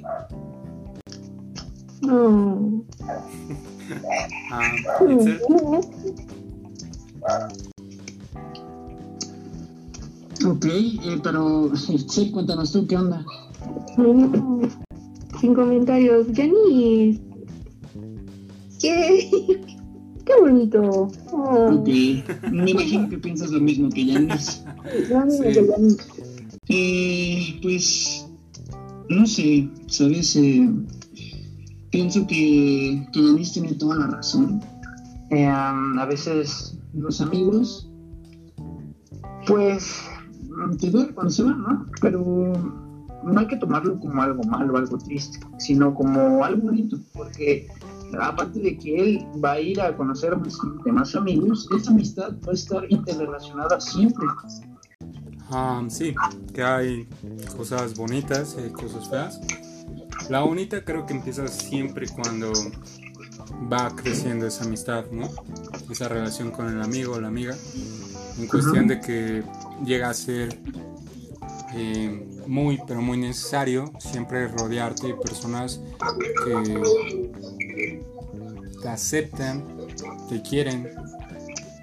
Mm. 2.01 2.81
Ok, 10.45 10.65
eh, 10.65 11.19
pero 11.23 11.71
sí, 12.07 12.31
cuéntanos 12.31 12.71
tú 12.71 12.85
qué 12.87 12.97
onda. 12.97 13.25
Sin 15.39 15.53
comentarios. 15.53 16.27
Janice, 16.33 17.21
¿Qué? 18.81 19.29
qué 20.25 20.33
bonito. 20.39 21.09
Oh, 21.31 21.71
Ok, 21.73 21.87
me 22.51 22.71
imagino 22.71 23.09
que 23.09 23.17
piensas 23.17 23.51
lo 23.51 23.59
mismo 23.59 23.89
que. 23.89 24.05
Grande 25.09 25.53
Sí. 25.53 26.34
Eh, 26.69 27.59
pues, 27.61 28.27
no 29.09 29.25
sé, 29.25 29.69
¿sabes? 29.87 30.35
Eh, 30.35 30.69
pienso 31.91 32.25
que, 32.27 33.07
que 33.13 33.43
tiene 33.53 33.73
toda 33.73 33.97
la 33.97 34.07
razón. 34.07 34.61
Eh, 35.31 35.45
a 35.45 36.05
veces 36.07 36.77
los 36.93 37.21
amigos, 37.21 37.89
pues, 39.47 40.03
te 40.79 40.89
duelen 40.89 41.13
cuando 41.13 41.31
se 41.31 41.43
van, 41.43 41.61
¿no? 41.61 41.85
Pero 42.01 42.53
no 43.23 43.39
hay 43.39 43.47
que 43.47 43.57
tomarlo 43.57 43.99
como 43.99 44.21
algo 44.21 44.43
malo, 44.43 44.77
algo 44.77 44.97
triste, 44.97 45.39
sino 45.57 45.93
como 45.93 46.43
algo 46.43 46.63
bonito, 46.63 46.97
porque 47.13 47.67
aparte 48.19 48.59
de 48.59 48.77
que 48.77 48.95
él 48.95 49.27
va 49.43 49.53
a 49.53 49.59
ir 49.59 49.81
a 49.81 49.95
conocer 49.95 50.35
más 50.37 50.59
gente, 50.61 50.91
más 50.91 51.15
amigos, 51.15 51.67
esa 51.75 51.91
amistad 51.91 52.33
va 52.47 52.51
a 52.51 52.53
estar 52.53 52.85
interrelacionada 52.89 53.79
siempre. 53.79 54.25
Ah, 55.49 55.83
sí, 55.89 56.13
que 56.53 56.63
hay 56.63 57.07
cosas 57.55 57.95
bonitas 57.95 58.55
y 58.65 58.69
cosas 58.71 59.09
feas. 59.09 59.39
La 60.29 60.41
bonita 60.41 60.83
creo 60.83 61.05
que 61.05 61.13
empieza 61.13 61.47
siempre 61.47 62.07
cuando 62.07 62.51
va 63.71 63.95
creciendo 63.95 64.47
esa 64.47 64.63
amistad, 64.63 65.05
¿no? 65.11 65.29
Esa 65.89 66.07
relación 66.07 66.51
con 66.51 66.69
el 66.69 66.81
amigo 66.81 67.13
o 67.13 67.21
la 67.21 67.27
amiga. 67.27 67.55
En 68.37 68.47
cuestión 68.47 68.87
de 68.87 68.99
que 68.99 69.43
llega 69.85 70.09
a 70.09 70.13
ser 70.13 70.57
eh, 71.73 72.25
muy, 72.47 72.79
pero 72.87 73.01
muy 73.01 73.17
necesario 73.17 73.91
siempre 73.99 74.47
rodearte 74.47 75.07
de 75.07 75.13
personas 75.15 75.81
que 76.45 76.81
te 78.81 78.89
aceptan, 78.89 79.63
te 80.29 80.41
quieren, 80.41 80.89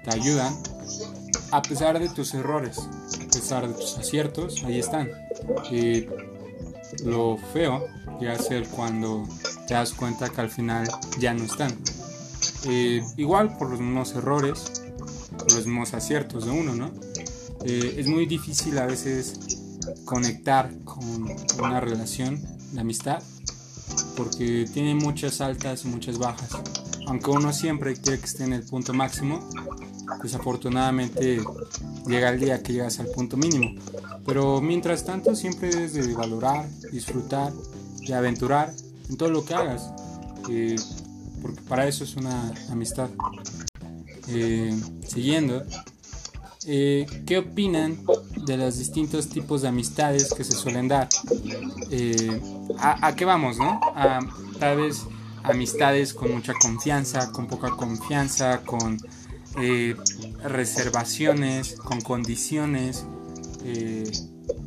te 0.03 0.13
ayudan, 0.13 0.53
a 1.51 1.61
pesar 1.61 1.99
de 1.99 2.09
tus 2.09 2.33
errores, 2.33 2.79
pesar 3.33 3.67
de 3.67 3.73
tus 3.73 3.97
aciertos, 3.97 4.63
ahí 4.63 4.79
están. 4.79 5.09
Y 5.71 6.07
lo 7.03 7.37
feo 7.53 7.85
llega 8.19 8.33
a 8.33 8.39
ser 8.39 8.67
cuando 8.67 9.27
te 9.67 9.73
das 9.73 9.93
cuenta 9.93 10.29
que 10.29 10.41
al 10.41 10.49
final 10.49 10.87
ya 11.19 11.33
no 11.33 11.43
están. 11.43 11.75
Igual 13.17 13.57
por 13.57 13.69
los 13.69 13.79
mismos 13.79 14.13
errores, 14.13 14.83
por 15.37 15.53
los 15.53 15.65
mismos 15.65 15.93
aciertos 15.93 16.45
de 16.45 16.51
uno, 16.51 16.75
¿no? 16.75 16.91
Es 17.65 18.07
muy 18.07 18.25
difícil 18.25 18.77
a 18.77 18.85
veces 18.85 19.39
conectar 20.05 20.71
con 20.83 21.29
una 21.59 21.79
relación 21.79 22.41
de 22.71 22.81
amistad 22.81 23.21
porque 24.15 24.65
tiene 24.73 24.95
muchas 24.95 25.41
altas 25.41 25.85
y 25.85 25.87
muchas 25.87 26.17
bajas. 26.17 26.51
Aunque 27.07 27.31
uno 27.31 27.51
siempre 27.51 27.95
quiere 27.95 28.19
que 28.19 28.25
esté 28.25 28.43
en 28.43 28.53
el 28.53 28.63
punto 28.63 28.93
máximo, 28.93 29.39
desafortunadamente 30.21 31.41
llega 32.07 32.29
el 32.29 32.39
día 32.39 32.61
que 32.61 32.73
llegas 32.73 32.99
al 32.99 33.07
punto 33.07 33.37
mínimo. 33.37 33.79
Pero 34.25 34.61
mientras 34.61 35.05
tanto 35.05 35.35
siempre 35.35 35.69
debes 35.69 35.93
de 35.93 36.13
valorar, 36.13 36.67
disfrutar 36.91 37.51
y 38.01 38.11
aventurar 38.13 38.73
en 39.09 39.17
todo 39.17 39.29
lo 39.29 39.43
que 39.45 39.53
hagas. 39.53 39.89
eh, 40.49 40.75
porque 41.41 41.61
para 41.61 41.87
eso 41.87 42.03
es 42.05 42.15
una 42.15 42.53
amistad. 42.71 43.09
Eh, 44.29 44.73
siguiendo, 45.05 45.61
eh, 46.65 47.05
¿qué 47.25 47.39
opinan 47.39 47.97
de 48.45 48.55
los 48.57 48.77
distintos 48.77 49.27
tipos 49.27 49.61
de 49.61 49.67
amistades 49.67 50.33
que 50.33 50.45
se 50.45 50.53
suelen 50.53 50.87
dar? 50.87 51.09
Eh, 51.91 52.41
¿a, 52.79 53.07
a 53.07 53.15
qué 53.15 53.25
vamos, 53.25 53.57
no? 53.57 53.81
A, 53.95 54.19
tal 54.59 54.77
vez 54.77 55.01
amistades 55.43 56.13
con 56.13 56.33
mucha 56.33 56.53
confianza, 56.53 57.31
con 57.33 57.47
poca 57.47 57.71
confianza, 57.71 58.61
con 58.61 58.97
eh, 59.59 59.95
reservaciones, 60.43 61.73
con 61.73 62.01
condiciones. 62.01 63.05
eh, 63.65 64.03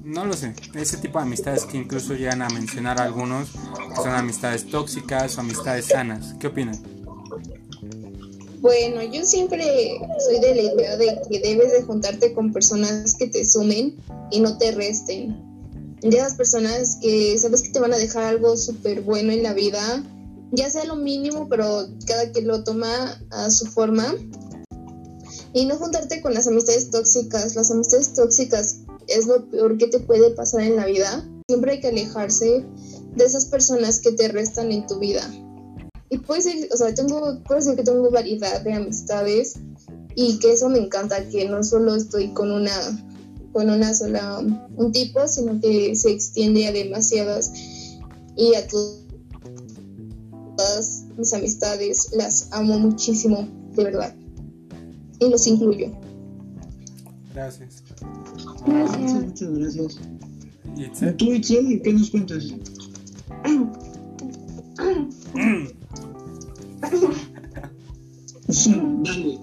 no 0.05 0.25
lo 0.25 0.35
sé, 0.35 0.55
ese 0.75 0.99
tipo 0.99 1.19
de 1.19 1.25
amistades 1.25 1.64
que 1.64 1.76
incluso 1.76 2.14
llegan 2.14 2.40
a 2.40 2.49
mencionar 2.49 3.00
algunos, 3.00 3.50
que 3.50 3.97
son 3.97 4.11
amistades 4.11 4.66
tóxicas 4.71 5.37
o 5.37 5.40
amistades 5.40 5.87
sanas. 5.87 6.35
¿Qué 6.38 6.47
opinan? 6.47 6.81
Bueno, 8.61 9.02
yo 9.02 9.25
siempre 9.25 9.64
soy 10.25 10.40
de 10.40 10.55
la 10.55 10.62
idea 10.62 10.97
de 10.97 11.21
que 11.28 11.40
debes 11.40 11.73
de 11.73 11.83
juntarte 11.83 12.33
con 12.35 12.52
personas 12.52 13.14
que 13.14 13.26
te 13.26 13.45
sumen 13.45 13.97
y 14.31 14.40
no 14.40 14.57
te 14.59 14.73
resten. 14.73 15.37
De 16.00 16.16
esas 16.16 16.35
personas 16.35 16.99
que 17.00 17.38
sabes 17.38 17.62
que 17.62 17.71
te 17.71 17.81
van 17.81 17.93
a 17.93 17.97
dejar 17.97 18.25
algo 18.25 18.57
súper 18.57 19.02
bueno 19.02 19.33
en 19.33 19.43
la 19.43 19.55
vida, 19.55 20.02
ya 20.52 20.71
sea 20.71 20.85
lo 20.85 20.97
mínimo, 20.97 21.49
pero 21.49 21.87
cada 22.07 22.31
quien 22.31 22.47
lo 22.47 22.64
toma 22.64 23.21
a 23.31 23.50
su 23.50 23.66
forma. 23.66 24.14
Y 25.57 25.65
no 25.65 25.77
juntarte 25.77 26.21
con 26.21 26.35
las 26.35 26.47
amistades 26.47 26.91
tóxicas. 26.91 27.57
Las 27.57 27.71
amistades 27.71 28.13
tóxicas 28.13 28.81
es 29.07 29.27
lo 29.27 29.49
peor 29.49 29.79
que 29.79 29.87
te 29.87 30.01
puede 30.01 30.33
pasar 30.33 30.61
en 30.61 30.77
la 30.77 30.85
vida. 30.85 31.27
Siempre 31.49 31.73
hay 31.73 31.81
que 31.81 31.89
alejarse 31.89 32.67
de 33.17 33.25
esas 33.25 33.47
personas 33.47 34.01
que 34.01 34.13
te 34.13 34.29
restan 34.29 34.71
en 34.71 34.87
tu 34.87 34.99
vida. 34.99 35.23
Y 36.11 36.19
puede 36.19 36.43
ser, 36.43 36.69
o 36.71 36.77
sea, 36.77 36.95
tengo, 36.95 37.43
puedo 37.45 37.59
decir 37.59 37.75
que 37.75 37.85
tengo 37.85 38.11
variedad 38.11 38.61
de 38.61 38.75
amistades 38.75 39.55
y 40.15 40.39
que 40.41 40.53
eso 40.53 40.69
me 40.69 40.79
encanta, 40.79 41.27
que 41.27 41.49
no 41.49 41.65
solo 41.65 41.95
estoy 41.97 42.35
con 42.35 42.53
una, 42.53 42.77
con 43.55 43.71
una 43.71 43.95
sola, 43.95 44.41
un 44.77 44.93
tipo, 44.93 45.27
sino 45.27 45.59
que 45.59 45.97
se 45.97 46.11
extiende 46.11 46.67
a 46.67 46.73
demasiadas 46.73 47.51
y 48.37 48.55
a 48.57 48.67
to- 48.67 49.07
todas 50.59 51.05
mis 51.17 51.33
amistades 51.33 52.11
las 52.13 52.49
amo 52.51 52.79
muchísimo, 52.79 53.49
de 53.75 53.85
verdad. 53.85 54.15
Y 55.19 55.31
los 55.31 55.47
incluyo. 55.47 55.91
Gracias. 57.35 57.83
Muchas, 58.67 59.25
muchas 59.25 59.51
gracias. 59.59 60.01
Itzel. 60.77 61.17
¿Tú, 61.17 61.33
Itzel, 61.33 61.83
qué 61.83 61.93
nos 61.93 62.11
cuentas? 62.11 62.55
Sí, 68.49 68.83
dale. 69.03 69.41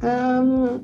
Am, 0.00 0.80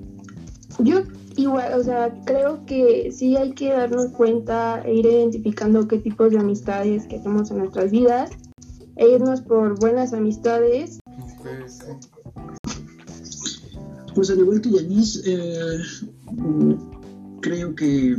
yo 0.78 1.02
igual, 1.36 1.80
o 1.80 1.84
sea, 1.84 2.14
creo 2.24 2.64
que 2.66 3.10
sí 3.12 3.36
hay 3.36 3.52
que 3.52 3.70
darnos 3.70 4.08
cuenta 4.08 4.82
e 4.84 4.94
ir 4.94 5.06
identificando 5.06 5.86
qué 5.88 5.98
tipos 5.98 6.30
de 6.30 6.38
amistades 6.38 7.06
que 7.06 7.18
tenemos 7.18 7.50
en 7.50 7.58
nuestras 7.58 7.90
vidas 7.90 8.30
e 8.96 9.08
irnos 9.08 9.40
por 9.40 9.78
buenas 9.80 10.12
amistades. 10.12 10.98
Ok, 11.06 11.46
ok. 11.90 12.13
Pues 14.14 14.30
al 14.30 14.38
igual 14.38 14.60
que 14.60 14.70
Yanis, 14.70 15.22
eh, 15.24 15.78
creo 17.40 17.74
que, 17.74 18.16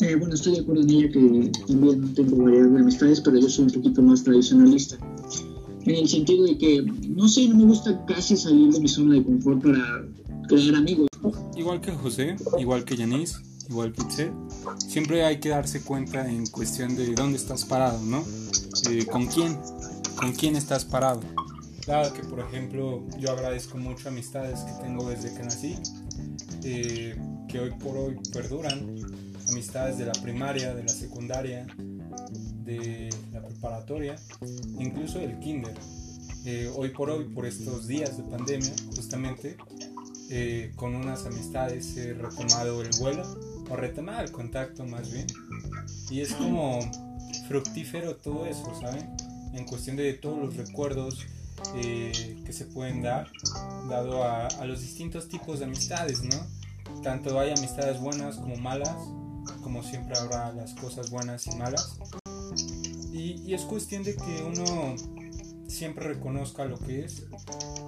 eh, 0.00 0.14
bueno, 0.16 0.34
estoy 0.34 0.54
de 0.54 0.60
acuerdo 0.60 0.82
en 0.82 0.90
ella 0.90 1.08
que 1.10 1.50
también 1.66 2.14
tengo 2.14 2.36
variedad 2.44 2.68
de 2.68 2.80
amistades, 2.80 3.20
pero 3.20 3.38
yo 3.38 3.48
soy 3.48 3.64
un 3.66 3.72
poquito 3.72 4.02
más 4.02 4.22
tradicionalista. 4.22 4.96
En 5.84 5.94
el 5.94 6.08
sentido 6.08 6.44
de 6.44 6.58
que, 6.58 6.82
no 6.82 7.28
sé, 7.28 7.48
no 7.48 7.56
me 7.56 7.64
gusta 7.64 8.04
casi 8.06 8.36
salir 8.36 8.72
de 8.72 8.80
mi 8.80 8.88
zona 8.88 9.14
de 9.14 9.24
confort 9.24 9.62
para 9.62 10.04
crear 10.48 10.74
amigos. 10.76 11.08
Igual 11.56 11.80
que 11.80 11.92
José, 11.92 12.36
igual 12.58 12.84
que 12.84 12.96
Yanis, 12.96 13.40
igual 13.68 13.92
que 13.92 14.02
Itzel, 14.02 14.32
siempre 14.78 15.24
hay 15.24 15.40
que 15.40 15.48
darse 15.48 15.80
cuenta 15.80 16.28
en 16.30 16.46
cuestión 16.46 16.94
de 16.96 17.14
dónde 17.14 17.36
estás 17.36 17.64
parado, 17.64 18.00
¿no? 18.04 18.24
Eh, 18.90 19.06
¿Con 19.06 19.26
quién? 19.26 19.56
¿Con 20.16 20.32
quién 20.32 20.56
estás 20.56 20.84
parado? 20.84 21.20
Claro 21.86 22.12
que, 22.12 22.22
por 22.24 22.40
ejemplo, 22.40 23.06
yo 23.16 23.30
agradezco 23.30 23.78
mucho 23.78 24.08
amistades 24.08 24.58
que 24.58 24.72
tengo 24.82 25.08
desde 25.08 25.32
que 25.32 25.42
nací, 25.44 25.76
eh, 26.64 27.14
que 27.48 27.60
hoy 27.60 27.70
por 27.78 27.96
hoy 27.96 28.16
perduran. 28.32 28.96
Amistades 29.50 29.96
de 29.96 30.06
la 30.06 30.12
primaria, 30.14 30.74
de 30.74 30.82
la 30.82 30.88
secundaria, 30.88 31.64
de 32.64 33.08
la 33.32 33.40
preparatoria, 33.40 34.16
incluso 34.80 35.20
del 35.20 35.38
kinder. 35.38 35.78
eh, 36.44 36.70
hoy 36.76 36.90
por 36.90 37.10
hoy, 37.10 37.24
por 37.24 37.46
estos 37.46 37.86
días 37.86 38.16
de 38.16 38.24
pandemia, 38.24 38.72
justamente, 38.94 39.56
eh, 40.30 40.72
con 40.74 40.94
unas 40.94 41.24
amistades 41.24 41.96
he 41.96 42.14
retomado 42.14 42.82
el 42.82 42.90
vuelo, 42.98 43.22
o 43.70 43.76
retomado 43.76 44.22
el 44.22 44.32
contacto 44.32 44.84
más 44.84 45.12
bien. 45.12 45.26
Y 46.10 46.20
es 46.20 46.34
como 46.34 46.80
fructífero 47.48 48.16
todo 48.16 48.46
eso, 48.46 48.72
¿saben? 48.80 49.08
En 49.54 49.64
cuestión 49.66 49.96
de 49.96 50.12
todos 50.14 50.38
los 50.38 50.56
recuerdos 50.56 51.24
eh, 51.74 52.42
que 52.44 52.52
se 52.52 52.64
pueden 52.66 53.02
dar, 53.02 53.30
dado 53.88 54.24
a, 54.24 54.46
a 54.46 54.64
los 54.64 54.80
distintos 54.80 55.28
tipos 55.28 55.58
de 55.58 55.66
amistades, 55.66 56.22
¿no? 56.22 57.02
Tanto 57.02 57.38
hay 57.38 57.52
amistades 57.56 58.00
buenas 58.00 58.36
como 58.36 58.56
malas, 58.56 58.96
como 59.62 59.82
siempre 59.82 60.18
habrá 60.18 60.52
las 60.52 60.74
cosas 60.74 61.10
buenas 61.10 61.46
y 61.46 61.56
malas. 61.56 61.98
Y, 63.12 63.42
y 63.46 63.54
es 63.54 63.62
cuestión 63.62 64.02
de 64.02 64.14
que 64.14 64.42
uno 64.44 64.94
siempre 65.68 66.06
reconozca 66.08 66.64
lo 66.64 66.78
que 66.78 67.04
es 67.04 67.24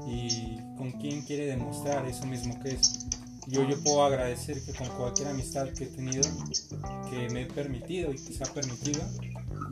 y 0.06 0.56
con 0.76 0.92
quién 0.92 1.22
quiere 1.22 1.46
demostrar 1.46 2.06
eso 2.06 2.26
mismo 2.26 2.58
que 2.60 2.72
es. 2.72 3.06
Yo, 3.46 3.66
yo 3.66 3.82
puedo 3.82 4.04
agradecer 4.04 4.60
que 4.62 4.72
con 4.72 4.88
cualquier 4.88 5.28
amistad 5.28 5.68
que 5.70 5.84
he 5.84 5.86
tenido, 5.86 6.22
que 7.10 7.30
me 7.30 7.42
he 7.42 7.46
permitido 7.46 8.12
y 8.12 8.16
que 8.16 8.32
se 8.34 8.44
ha 8.44 8.52
permitido, 8.52 9.00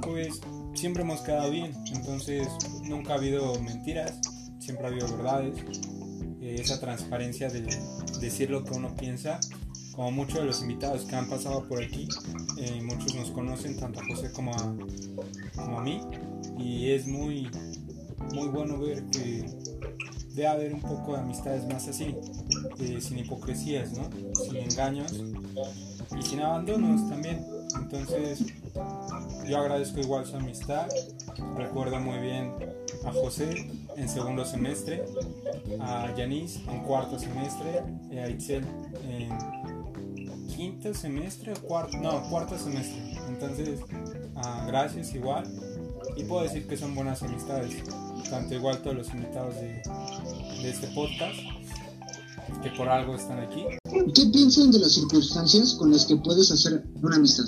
pues 0.06 0.40
siempre 0.74 1.02
hemos 1.02 1.20
quedado 1.20 1.50
bien. 1.50 1.72
Entonces 1.92 2.46
nunca 2.84 3.14
ha 3.14 3.16
habido 3.16 3.60
mentiras, 3.60 4.20
siempre 4.58 4.86
ha 4.86 4.90
habido 4.90 5.08
verdades. 5.16 5.58
Eh, 6.40 6.56
esa 6.60 6.80
transparencia 6.80 7.48
de 7.48 7.62
decir 8.20 8.50
lo 8.50 8.64
que 8.64 8.74
uno 8.74 8.94
piensa. 8.94 9.40
Como 9.92 10.12
muchos 10.12 10.40
de 10.40 10.44
los 10.44 10.60
invitados 10.60 11.06
que 11.06 11.16
han 11.16 11.28
pasado 11.28 11.66
por 11.66 11.82
aquí, 11.82 12.06
eh, 12.58 12.80
muchos 12.82 13.14
nos 13.14 13.30
conocen, 13.30 13.78
tanto 13.78 14.00
a 14.00 14.04
José 14.04 14.30
como 14.30 14.52
a, 14.52 14.76
como 15.56 15.80
a 15.80 15.82
mí. 15.82 16.02
Y 16.58 16.90
es 16.90 17.06
muy, 17.06 17.50
muy 18.34 18.48
bueno 18.48 18.78
ver 18.78 19.04
que 19.06 19.46
debe 20.34 20.46
haber 20.46 20.74
un 20.74 20.82
poco 20.82 21.14
de 21.14 21.20
amistades 21.20 21.66
más 21.66 21.88
así, 21.88 22.14
eh, 22.78 23.00
sin 23.00 23.18
hipocresías, 23.18 23.92
¿no? 23.96 24.08
sin 24.34 24.56
engaños 24.56 25.14
y 26.16 26.22
sin 26.22 26.40
abandonos 26.40 27.08
también. 27.08 27.44
Entonces, 27.80 28.44
yo 29.48 29.58
agradezco 29.58 30.00
igual 30.00 30.26
su 30.26 30.36
amistad. 30.36 30.86
Recuerdo 31.56 32.00
muy 32.00 32.18
bien 32.18 32.54
a 33.04 33.12
José 33.12 33.70
en 33.96 34.08
segundo 34.08 34.44
semestre, 34.44 35.04
a 35.80 36.14
Yanis 36.14 36.60
en 36.68 36.82
cuarto 36.82 37.18
semestre, 37.18 37.82
y 38.10 38.18
a 38.18 38.28
Itzel 38.28 38.64
en 39.08 39.30
quinto 40.48 40.94
semestre 40.94 41.52
o 41.52 41.62
cuarto, 41.62 41.96
no, 41.98 42.28
cuarto 42.28 42.58
semestre. 42.58 43.18
Entonces, 43.28 43.80
ah, 44.36 44.64
gracias 44.66 45.14
igual. 45.14 45.44
Y 46.16 46.24
puedo 46.24 46.42
decir 46.42 46.66
que 46.66 46.76
son 46.76 46.94
buenas 46.94 47.22
amistades 47.22 47.76
tanto 48.30 48.54
igual 48.54 48.82
todos 48.82 48.96
los 48.96 49.08
invitados 49.10 49.54
de, 49.56 49.82
de 50.62 50.70
este 50.70 50.88
podcast, 50.88 51.38
que 52.62 52.70
por 52.70 52.88
algo 52.88 53.14
están 53.14 53.40
aquí. 53.40 53.64
¿Qué 53.84 54.26
piensan 54.32 54.70
de 54.72 54.80
las 54.80 54.92
circunstancias 54.92 55.74
con 55.74 55.92
las 55.92 56.06
que 56.06 56.16
puedes 56.16 56.50
hacer 56.50 56.84
una 57.02 57.16
amistad? 57.16 57.44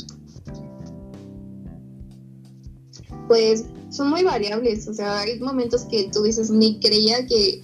Pues 3.29 3.65
son 3.91 4.11
muy 4.11 4.25
variables, 4.25 4.89
o 4.89 4.95
sea, 4.95 5.21
hay 5.21 5.39
momentos 5.39 5.85
que 5.85 6.11
tú 6.13 6.23
dices, 6.23 6.51
ni 6.51 6.81
creía 6.81 7.27
que 7.27 7.63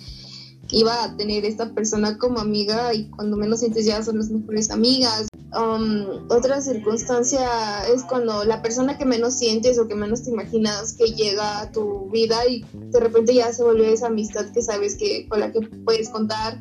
iba 0.71 1.05
a 1.05 1.17
tener 1.17 1.45
esta 1.45 1.71
persona 1.75 2.19
como 2.19 2.39
amiga 2.39 2.95
y 2.95 3.09
cuando 3.11 3.37
menos 3.37 3.61
sientes 3.61 3.87
ya 3.87 4.03
son 4.03 4.19
las 4.19 4.31
mejores 4.31 4.71
amigas. 4.71 5.29
Um, 5.53 6.27
otra 6.31 6.61
circunstancia 6.61 7.87
es 7.87 8.03
cuando 8.03 8.45
la 8.45 8.61
persona 8.61 8.99
que 8.99 9.05
menos 9.05 9.35
sientes 9.39 9.79
o 9.79 9.87
que 9.87 9.95
menos 9.95 10.25
te 10.25 10.31
imaginas 10.31 10.95
que 10.95 11.13
llega 11.13 11.61
a 11.61 11.71
tu 11.71 12.11
vida 12.11 12.47
y 12.49 12.65
de 12.73 12.99
repente 12.99 13.35
ya 13.35 13.53
se 13.53 13.63
vuelve 13.63 13.93
esa 13.93 14.09
amistad 14.09 14.47
que 14.53 14.63
sabes 14.63 14.97
que 14.97 15.29
con 15.29 15.39
la 15.41 15.53
que 15.53 15.61
puedes 15.61 16.09
contar 16.09 16.61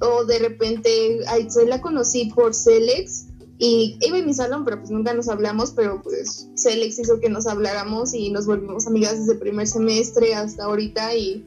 o 0.00 0.24
de 0.24 0.40
repente 0.40 1.20
ay, 1.28 1.48
la 1.66 1.80
conocí 1.80 2.26
por 2.34 2.54
Celex 2.54 3.27
y 3.58 3.98
iba 4.00 4.18
en 4.18 4.26
mi 4.26 4.34
salón 4.34 4.64
pero 4.64 4.78
pues 4.78 4.90
nunca 4.90 5.12
nos 5.14 5.28
hablamos 5.28 5.72
pero 5.72 6.00
pues 6.02 6.48
Celex 6.56 6.98
hizo 6.98 7.18
que 7.20 7.28
nos 7.28 7.46
habláramos 7.46 8.14
y 8.14 8.30
nos 8.30 8.46
volvimos 8.46 8.86
amigas 8.86 9.18
desde 9.18 9.32
el 9.32 9.38
primer 9.40 9.66
semestre 9.66 10.34
hasta 10.34 10.64
ahorita 10.64 11.14
y 11.16 11.44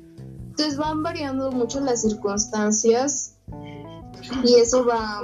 entonces 0.49 0.77
van 0.77 1.01
variando 1.03 1.51
mucho 1.51 1.79
las 1.79 2.01
circunstancias 2.01 3.35
y 4.43 4.55
eso 4.55 4.85
va 4.85 5.21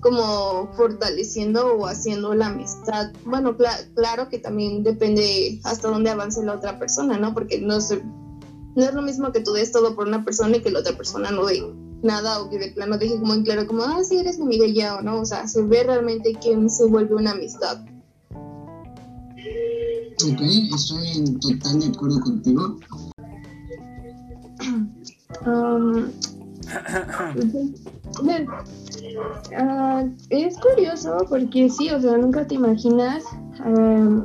como 0.00 0.70
fortaleciendo 0.76 1.74
o 1.76 1.86
haciendo 1.86 2.34
la 2.34 2.48
amistad. 2.48 3.12
Bueno, 3.24 3.56
cla- 3.56 3.86
claro 3.94 4.28
que 4.28 4.38
también 4.38 4.82
depende 4.82 5.60
hasta 5.64 5.88
dónde 5.88 6.10
avance 6.10 6.42
la 6.44 6.54
otra 6.54 6.78
persona, 6.78 7.18
¿no? 7.18 7.32
Porque 7.32 7.60
no 7.60 7.76
es, 7.76 7.90
no 8.74 8.84
es 8.84 8.92
lo 8.94 9.02
mismo 9.02 9.32
que 9.32 9.40
tú 9.40 9.52
des 9.52 9.72
todo 9.72 9.94
por 9.94 10.06
una 10.06 10.24
persona 10.24 10.56
y 10.56 10.62
que 10.62 10.70
la 10.70 10.80
otra 10.80 10.96
persona 10.96 11.30
no 11.30 11.46
dé 11.46 11.62
nada 12.04 12.40
o 12.40 12.48
que 12.48 12.58
de 12.58 12.68
plano 12.72 12.98
deje 12.98 13.18
como 13.18 13.34
en 13.34 13.42
claro 13.42 13.66
como, 13.66 13.82
ah, 13.82 14.02
sí, 14.04 14.18
eres 14.18 14.38
mi 14.38 14.44
amiga 14.44 14.66
ya 14.66 14.96
o 14.96 15.02
no. 15.02 15.20
O 15.20 15.24
sea, 15.24 15.48
se 15.48 15.62
ve 15.62 15.82
realmente 15.82 16.34
quién 16.40 16.70
se 16.70 16.86
vuelve 16.86 17.14
una 17.14 17.32
amistad. 17.32 17.84
Ok, 20.22 20.40
estoy 20.74 21.08
en 21.16 21.40
total 21.40 21.80
de 21.80 21.86
acuerdo 21.86 22.20
contigo. 22.20 22.76
Um, 25.46 26.10
ah, 29.56 30.04
es 30.30 30.56
curioso 30.58 31.18
porque 31.28 31.68
sí, 31.68 31.90
o 31.90 32.00
sea, 32.00 32.16
nunca 32.16 32.46
te 32.46 32.54
imaginas 32.54 33.24
ah, 33.58 34.24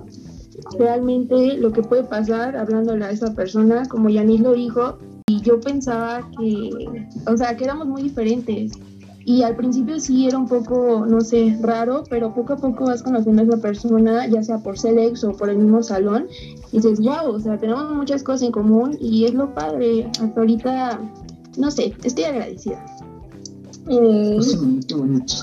realmente 0.77 1.57
lo 1.57 1.71
que 1.71 1.81
puede 1.81 2.03
pasar 2.03 2.55
hablándole 2.55 3.05
a 3.05 3.11
esa 3.11 3.33
persona, 3.33 3.87
como 3.89 4.09
Yanis 4.09 4.41
lo 4.41 4.53
dijo, 4.53 4.99
y 5.29 5.41
yo 5.41 5.59
pensaba 5.59 6.27
que, 6.37 6.71
o 7.27 7.37
sea, 7.37 7.55
que 7.55 7.63
éramos 7.63 7.87
muy 7.87 8.01
diferentes. 8.01 8.71
Y 9.25 9.43
al 9.43 9.55
principio 9.55 9.99
sí 9.99 10.25
era 10.25 10.39
un 10.39 10.47
poco, 10.47 11.05
no 11.05 11.21
sé, 11.21 11.55
raro, 11.61 12.03
pero 12.09 12.33
poco 12.33 12.53
a 12.53 12.57
poco 12.57 12.85
vas 12.85 13.03
conociendo 13.03 13.43
a 13.43 13.45
esa 13.45 13.57
persona, 13.61 14.25
ya 14.25 14.41
sea 14.41 14.57
por 14.57 14.79
Celex 14.79 15.23
o 15.23 15.33
por 15.33 15.51
el 15.51 15.57
mismo 15.57 15.83
salón, 15.83 16.25
y 16.71 16.77
dices, 16.77 16.99
wow, 16.99 17.35
o 17.35 17.39
sea, 17.39 17.59
tenemos 17.59 17.93
muchas 17.93 18.23
cosas 18.23 18.41
en 18.43 18.51
común 18.51 18.97
y 18.99 19.25
es 19.25 19.35
lo 19.35 19.53
padre. 19.53 20.09
Hasta 20.19 20.39
ahorita, 20.39 20.99
no 21.57 21.69
sé, 21.69 21.93
estoy 22.03 22.23
agradecida. 22.23 22.83
Sí, 23.89 24.57
qué 24.87 24.93
bonito. 24.95 25.35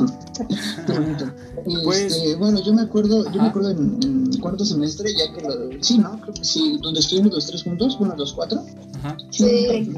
Qué 0.87 0.93
bonito. 0.99 1.25
Y, 1.67 1.77
Pues- 1.85 2.15
este, 2.17 2.37
bueno, 2.37 2.61
yo 2.63 2.73
me 2.73 2.83
acuerdo, 2.83 3.25
yo 3.33 3.43
me 3.43 3.49
acuerdo 3.49 3.71
en, 3.71 3.99
en 4.03 4.41
cuarto 4.41 4.65
semestre, 4.65 5.11
ya 5.17 5.33
que 5.35 5.43
lo, 5.43 5.83
sí, 5.83 5.99
¿no? 5.99 6.21
Creo 6.21 6.35
que 6.35 6.45
sí, 6.45 6.79
donde 6.83 7.01
estuvimos 7.01 7.33
los 7.33 7.47
tres 7.47 7.63
juntos, 7.65 7.99
bueno, 7.99 8.15
los 8.17 8.33
cuatro. 8.33 8.63
Ajá. 8.99 9.17
Sí. 9.31 9.91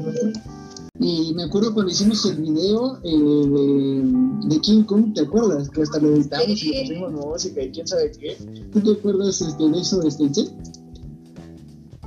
Y 1.01 1.33
me 1.33 1.43
acuerdo 1.43 1.73
cuando 1.73 1.91
hicimos 1.91 2.25
el 2.25 2.37
video 2.37 2.97
eh, 3.03 3.09
de, 3.17 4.49
de 4.49 4.59
King 4.61 4.83
Kong, 4.83 5.13
¿te 5.13 5.21
acuerdas? 5.21 5.69
Que 5.69 5.83
hasta 5.83 5.99
lo 5.99 6.09
editamos 6.15 6.49
y 6.49 6.55
Sí. 6.57 6.71
le 6.71 6.81
pusimos 6.81 7.11
música 7.13 7.61
y 7.63 7.71
quién 7.71 7.87
sabe 7.87 8.11
qué. 8.19 8.35
¿Tú 8.73 8.81
te 8.81 8.91
acuerdas 8.99 9.39
este, 9.41 9.69
de 9.69 9.79
eso, 9.79 10.01
este, 10.03 10.33
sí? 10.33 10.49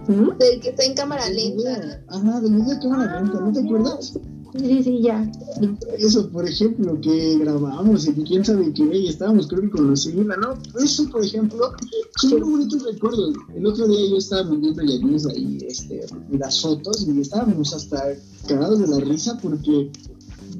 ¿Mm? 0.08 0.36
Del 0.38 0.60
que 0.60 0.70
está 0.70 0.82
en 0.84 0.94
cámara 0.94 1.26
lenta. 1.30 2.02
Ajá, 2.08 2.40
del 2.40 2.52
video 2.54 2.68
que 2.80 2.88
cámara 2.88 3.20
lenta, 3.22 3.40
¿no 3.40 3.52
te 3.52 3.60
acuerdas? 3.60 4.12
Sí, 4.58 4.82
sí, 4.82 5.00
ya. 5.00 5.30
Eso, 5.98 6.28
por 6.28 6.46
ejemplo, 6.46 7.00
que 7.00 7.38
grabamos 7.38 8.06
y 8.06 8.12
que 8.12 8.22
quién 8.22 8.44
sabe 8.44 8.72
qué, 8.74 8.84
y 8.84 9.08
estábamos 9.08 9.46
creo 9.46 9.62
que 9.62 9.70
con 9.70 9.88
los 9.88 10.02
Silvina, 10.02 10.36
¿no? 10.36 10.54
Eso, 10.78 11.08
por 11.08 11.24
ejemplo, 11.24 11.72
son 12.16 12.40
muy 12.40 12.50
bonitos 12.50 12.82
recuerdos. 12.82 13.34
El 13.54 13.66
otro 13.66 13.88
día 13.88 14.10
yo 14.10 14.18
estaba 14.18 14.42
viendo 14.50 14.82
Yanis 14.82 15.26
ahí 15.26 15.58
este, 15.66 16.04
las 16.30 16.60
fotos 16.60 17.06
y 17.06 17.18
estábamos 17.18 17.72
hasta 17.72 18.14
cagados 18.46 18.80
de 18.80 18.88
la 18.88 19.00
risa 19.00 19.38
porque 19.40 19.90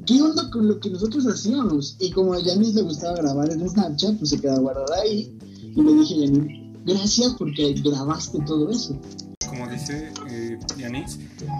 ¿qué 0.07 0.21
onda 0.21 0.49
con 0.49 0.67
lo 0.67 0.79
que 0.79 0.89
nosotros 0.89 1.27
hacíamos? 1.27 1.95
Y 1.99 2.11
como 2.11 2.33
a 2.33 2.39
Yanis 2.39 2.73
le 2.73 2.81
gustaba 2.81 3.17
grabar 3.17 3.51
en 3.51 3.69
Snapchat, 3.69 4.17
pues 4.17 4.31
se 4.31 4.39
quedaba 4.39 4.59
guardada 4.59 5.01
ahí 5.03 5.37
y 5.61 5.81
le 5.81 5.93
dije 5.93 6.15
a 6.15 6.17
Yanis, 6.25 6.83
gracias 6.85 7.35
porque 7.37 7.73
grabaste 7.73 8.39
todo 8.45 8.71
eso. 8.71 8.99
como 9.47 9.69
dice 9.69 10.11
eh, 10.31 10.57
Yanis, 10.79 11.19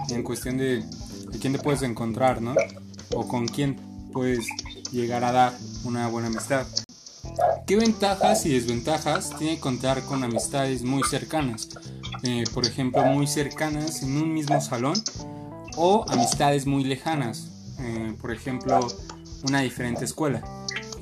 en 0.09 0.23
cuestión 0.23 0.57
de, 0.57 0.83
de 1.33 1.39
quién 1.39 1.53
te 1.53 1.59
puedes 1.59 1.81
encontrar, 1.81 2.41
¿no? 2.41 2.55
O 3.13 3.27
con 3.27 3.47
quién 3.47 3.75
puedes 4.13 4.47
llegar 4.91 5.23
a 5.23 5.31
dar 5.31 5.53
una 5.83 6.07
buena 6.07 6.27
amistad. 6.27 6.65
¿Qué 7.65 7.75
ventajas 7.75 8.45
y 8.45 8.53
desventajas 8.53 9.31
tiene 9.37 9.59
contar 9.59 10.03
con 10.03 10.23
amistades 10.23 10.83
muy 10.83 11.03
cercanas? 11.03 11.69
Eh, 12.23 12.43
por 12.53 12.65
ejemplo, 12.65 13.03
muy 13.05 13.27
cercanas 13.27 14.03
en 14.03 14.15
un 14.15 14.33
mismo 14.33 14.61
salón 14.61 14.95
o 15.75 16.05
amistades 16.09 16.65
muy 16.65 16.83
lejanas, 16.83 17.49
eh, 17.79 18.15
por 18.21 18.31
ejemplo, 18.31 18.87
una 19.47 19.61
diferente 19.61 20.05
escuela. 20.05 20.41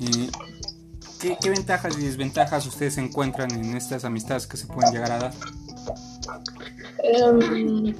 Eh, 0.00 0.30
¿qué, 1.20 1.50
ventajas 1.50 1.96
y 1.98 2.02
desventajas 2.04 2.66
ustedes 2.66 2.98
encuentran 2.98 3.50
en 3.52 3.76
estas 3.76 4.04
amistades 4.04 4.46
que 4.46 4.56
se 4.56 4.66
pueden 4.66 4.92
llegar 4.92 5.12
a 5.12 5.18
dar? 5.18 5.34
Em, 7.04 7.94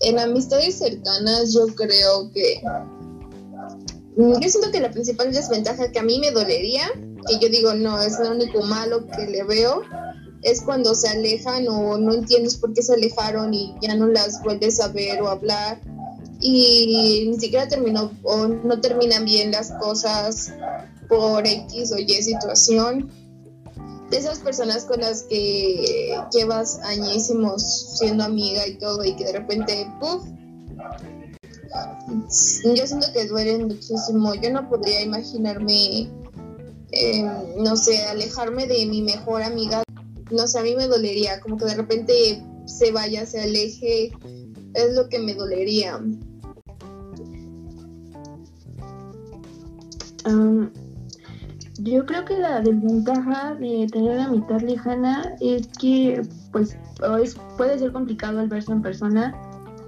en 0.00 0.18
amistades 0.18 0.76
cercanas 0.78 1.52
yo 1.52 1.66
creo 1.74 2.30
que 2.32 2.62
yo 4.16 4.48
siento 4.48 4.70
que 4.70 4.80
la 4.80 4.90
principal 4.90 5.32
desventaja 5.32 5.90
que 5.92 5.98
a 5.98 6.02
mí 6.02 6.18
me 6.18 6.30
dolería, 6.30 6.90
que 7.26 7.38
yo 7.38 7.48
digo 7.48 7.74
no 7.74 8.00
es 8.00 8.18
lo 8.18 8.32
único 8.32 8.62
malo 8.62 9.06
que 9.06 9.26
le 9.26 9.44
veo, 9.44 9.82
es 10.42 10.62
cuando 10.62 10.94
se 10.94 11.08
alejan 11.08 11.68
o 11.68 11.98
no 11.98 12.14
entiendes 12.14 12.56
por 12.56 12.72
qué 12.72 12.82
se 12.82 12.94
alejaron 12.94 13.54
y 13.54 13.74
ya 13.82 13.94
no 13.94 14.06
las 14.06 14.42
vuelves 14.42 14.80
a 14.80 14.88
ver 14.88 15.20
o 15.22 15.28
hablar 15.28 15.80
y 16.40 17.26
ni 17.30 17.38
siquiera 17.38 17.68
terminó 17.68 18.10
o 18.22 18.48
no 18.48 18.80
terminan 18.80 19.24
bien 19.24 19.52
las 19.52 19.72
cosas 19.72 20.52
por 21.08 21.46
X 21.46 21.92
o 21.92 21.98
Y 21.98 22.22
situación. 22.22 23.10
Esas 24.10 24.40
personas 24.40 24.84
con 24.84 25.00
las 25.00 25.22
que 25.24 26.16
llevas 26.32 26.80
añísimos 26.80 27.96
siendo 27.98 28.24
amiga 28.24 28.66
y 28.66 28.74
todo 28.78 29.04
y 29.04 29.14
que 29.14 29.24
de 29.24 29.32
repente, 29.32 29.86
¡puf! 30.00 30.24
Yo 32.64 32.86
siento 32.86 33.06
que 33.12 33.26
duelen 33.26 33.68
muchísimo. 33.68 34.34
Yo 34.34 34.52
no 34.52 34.68
podría 34.68 35.02
imaginarme, 35.02 36.08
eh, 36.90 37.22
no 37.58 37.76
sé, 37.76 38.04
alejarme 38.06 38.66
de 38.66 38.86
mi 38.86 39.02
mejor 39.02 39.42
amiga. 39.42 39.82
No 40.30 40.46
sé, 40.46 40.58
a 40.58 40.62
mí 40.62 40.74
me 40.74 40.86
dolería, 40.86 41.40
como 41.40 41.56
que 41.56 41.66
de 41.66 41.74
repente 41.74 42.42
se 42.66 42.92
vaya, 42.92 43.26
se 43.26 43.40
aleje, 43.40 44.12
es 44.74 44.94
lo 44.94 45.08
que 45.08 45.18
me 45.18 45.34
dolería. 45.34 46.00
Yo 51.82 52.04
creo 52.06 52.24
que 52.24 52.38
la 52.38 52.60
desventaja 52.60 53.54
de 53.54 53.86
tener 53.90 54.16
la 54.16 54.28
mitad 54.28 54.60
lejana 54.60 55.34
es 55.40 55.68
que 55.78 56.22
pues 56.52 56.76
puede 57.56 57.78
ser 57.78 57.92
complicado 57.92 58.40
al 58.40 58.48
verse 58.48 58.72
en 58.72 58.82
persona 58.82 59.34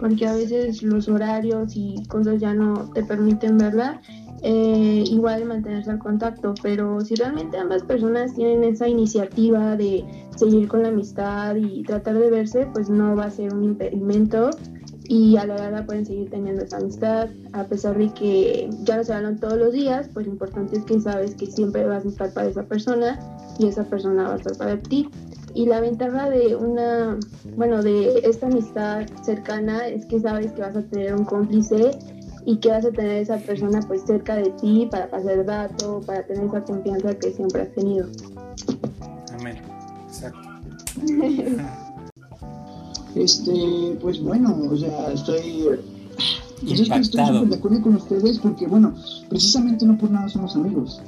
porque 0.02 0.26
a 0.26 0.34
veces 0.34 0.82
los 0.82 1.08
horarios 1.08 1.76
y 1.76 2.02
cosas 2.08 2.40
ya 2.40 2.52
no 2.52 2.90
te 2.92 3.04
permiten 3.04 3.56
verla. 3.56 4.00
Eh, 4.44 5.04
igual 5.06 5.44
mantenerse 5.44 5.92
al 5.92 6.00
contacto, 6.00 6.54
pero 6.60 7.00
si 7.02 7.14
realmente 7.14 7.56
ambas 7.56 7.84
personas 7.84 8.34
tienen 8.34 8.64
esa 8.64 8.88
iniciativa 8.88 9.76
de 9.76 10.04
seguir 10.34 10.66
con 10.66 10.82
la 10.82 10.88
amistad 10.88 11.54
y 11.54 11.84
tratar 11.84 12.18
de 12.18 12.28
verse, 12.28 12.66
pues 12.72 12.90
no 12.90 13.14
va 13.14 13.26
a 13.26 13.30
ser 13.30 13.54
un 13.54 13.62
impedimento 13.62 14.50
y 15.12 15.36
a 15.36 15.44
la 15.44 15.58
larga 15.58 15.84
pueden 15.84 16.06
seguir 16.06 16.30
teniendo 16.30 16.62
esa 16.62 16.78
amistad, 16.78 17.28
a 17.52 17.64
pesar 17.64 17.98
de 17.98 18.08
que 18.14 18.70
ya 18.84 18.96
no 18.96 19.04
se 19.04 19.12
hablan 19.12 19.38
todos 19.38 19.58
los 19.58 19.70
días, 19.70 20.08
pues 20.14 20.24
lo 20.24 20.32
importante 20.32 20.78
es 20.78 20.84
que 20.84 20.98
sabes 21.02 21.34
que 21.34 21.44
siempre 21.44 21.84
vas 21.84 22.06
a 22.06 22.08
estar 22.08 22.32
para 22.32 22.48
esa 22.48 22.62
persona 22.62 23.20
y 23.58 23.66
esa 23.66 23.84
persona 23.84 24.28
va 24.28 24.32
a 24.32 24.36
estar 24.36 24.56
para 24.56 24.78
ti. 24.80 25.10
Y 25.52 25.66
la 25.66 25.80
ventaja 25.80 26.30
de 26.30 26.56
una, 26.56 27.18
bueno, 27.58 27.82
de 27.82 28.20
esta 28.20 28.46
amistad 28.46 29.06
cercana 29.22 29.86
es 29.86 30.06
que 30.06 30.18
sabes 30.18 30.50
que 30.52 30.62
vas 30.62 30.76
a 30.76 30.82
tener 30.82 31.14
un 31.14 31.26
cómplice 31.26 31.90
y 32.46 32.56
que 32.56 32.70
vas 32.70 32.86
a 32.86 32.90
tener 32.90 33.20
esa 33.20 33.36
persona 33.36 33.80
pues 33.86 34.04
cerca 34.06 34.36
de 34.36 34.48
ti 34.62 34.88
para 34.90 35.10
pasar 35.10 35.44
dato, 35.44 36.00
para 36.06 36.22
tener 36.22 36.46
esa 36.46 36.64
confianza 36.64 37.14
que 37.16 37.32
siempre 37.32 37.60
has 37.60 37.74
tenido. 37.74 38.06
Amén. 39.34 39.58
Exacto. 40.08 40.48
Este, 43.14 43.98
pues 44.00 44.22
bueno, 44.22 44.56
o 44.70 44.76
sea, 44.76 45.12
estoy. 45.12 45.64
Pues 46.60 46.80
estoy 46.80 47.04
súper 47.04 47.48
de 47.48 47.56
acuerdo 47.56 47.82
con 47.82 47.96
ustedes 47.96 48.38
porque, 48.38 48.66
bueno, 48.66 48.94
precisamente 49.28 49.84
no 49.84 49.98
por 49.98 50.10
nada 50.10 50.28
somos 50.28 50.54
amigos. 50.56 51.00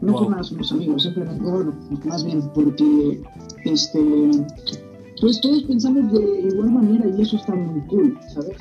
No 0.00 0.12
por 0.12 0.30
nada 0.30 0.42
somos 0.42 0.70
amigos, 0.72 1.02
simplemente, 1.02 1.42
bueno, 1.42 1.74
más 2.04 2.24
bien 2.24 2.42
porque, 2.54 3.22
este, 3.64 4.30
pues 5.20 5.40
todos 5.40 5.62
pensamos 5.64 6.12
de 6.12 6.48
igual 6.52 6.70
manera 6.70 7.04
y 7.16 7.22
eso 7.22 7.36
está 7.36 7.54
muy 7.54 7.80
cool, 7.82 8.18
¿sabes? 8.32 8.56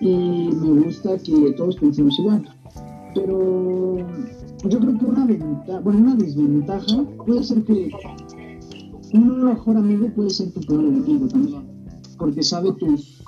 Y 0.00 0.14
me 0.14 0.84
gusta 0.84 1.18
que 1.18 1.52
todos 1.56 1.76
pensemos 1.76 2.18
igual. 2.18 2.48
Pero 3.14 3.96
yo 4.68 4.78
creo 4.78 4.98
que 4.98 5.04
una 5.04 5.24
ventaja, 5.24 5.80
bueno, 5.80 6.00
una 6.00 6.14
desventaja 6.16 7.04
puede 7.24 7.42
ser 7.42 7.62
que 7.64 7.90
un 9.14 9.44
mejor 9.44 9.76
amigo 9.76 10.08
puede 10.14 10.30
ser 10.30 10.52
tu 10.52 10.60
peor 10.60 10.84
enemigo 10.84 11.26
también 11.28 11.75
porque 12.18 12.42
sabe 12.42 12.72
tus, 12.72 13.22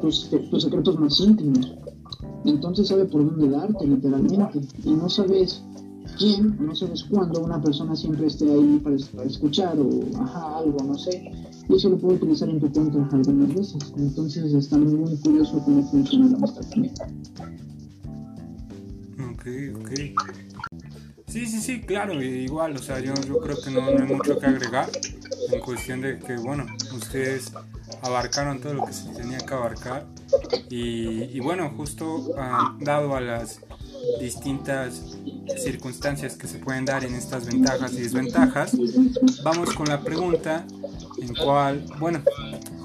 tus, 0.00 0.30
tus 0.50 0.62
secretos 0.62 0.98
más 0.98 1.18
íntimos. 1.20 1.76
Entonces 2.44 2.88
sabe 2.88 3.04
por 3.04 3.24
dónde 3.24 3.48
darte, 3.48 3.86
literalmente. 3.86 4.60
Y 4.84 4.90
no 4.90 5.08
sabes 5.08 5.62
quién, 6.18 6.56
no 6.60 6.74
sabes 6.74 7.04
cuándo 7.04 7.42
una 7.42 7.60
persona 7.60 7.94
siempre 7.94 8.26
esté 8.26 8.50
ahí 8.50 8.80
para, 8.82 8.96
escuchar 9.24 9.78
o 9.78 10.00
ajá, 10.20 10.58
algo, 10.58 10.78
no 10.84 10.98
sé. 10.98 11.30
Y 11.68 11.74
eso 11.74 11.88
lo 11.88 11.98
puedo 11.98 12.16
utilizar 12.16 12.48
en 12.48 12.60
tu 12.60 12.70
contra 12.72 13.08
algunas 13.12 13.54
veces. 13.54 13.92
Entonces 13.96 14.52
está 14.52 14.78
muy 14.78 15.16
curioso 15.18 15.62
cómo 15.64 15.82
funciona 15.90 16.28
la 16.28 16.36
amistad 16.36 16.62
también. 16.70 16.94
Ok, 19.32 19.46
ok. 19.80 19.90
Sí, 21.26 21.46
sí, 21.46 21.60
sí, 21.62 21.80
claro, 21.80 22.22
igual, 22.22 22.76
o 22.76 22.78
sea, 22.78 23.00
yo, 23.00 23.14
yo 23.26 23.38
creo 23.38 23.56
que 23.58 23.70
no, 23.70 23.90
no 23.90 24.04
hay 24.04 24.14
mucho 24.14 24.38
que 24.38 24.46
agregar 24.46 24.90
en 25.50 25.60
cuestión 25.60 26.02
de 26.02 26.18
que, 26.18 26.36
bueno, 26.36 26.66
ustedes 26.94 27.50
abarcaron 28.02 28.60
todo 28.60 28.74
lo 28.74 28.86
que 28.86 28.92
se 28.92 29.08
tenía 29.10 29.38
que 29.38 29.54
abarcar. 29.54 30.06
Y, 30.70 31.38
bueno, 31.40 31.70
justo 31.76 32.32
ah, 32.38 32.76
dado 32.80 33.14
a 33.14 33.20
las 33.20 33.60
distintas 34.20 35.02
circunstancias 35.62 36.36
que 36.36 36.48
se 36.48 36.58
pueden 36.58 36.84
dar 36.84 37.04
en 37.04 37.14
estas 37.14 37.46
ventajas 37.46 37.92
y 37.92 38.02
desventajas, 38.02 38.76
vamos 39.44 39.74
con 39.74 39.88
la 39.88 40.00
pregunta 40.00 40.66
en 41.18 41.34
cual, 41.34 41.84
bueno... 41.98 42.20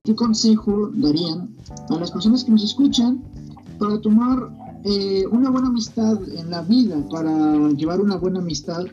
¿Qué 0.04 0.15
consejo 0.15 0.89
darían 0.93 1.50
a 1.89 1.96
las 1.96 2.12
personas 2.12 2.43
que 2.43 2.52
nos 2.52 2.63
escuchan 2.63 3.22
para 3.80 4.00
tomar 4.00 4.50
eh, 4.84 5.26
una 5.32 5.50
buena 5.50 5.67
amistad 5.67 6.17
en 6.30 6.50
la 6.50 6.62
vida, 6.62 6.96
para 7.10 7.70
llevar 7.70 8.00
una 8.00 8.15
buena 8.15 8.39
amistad 8.39 8.86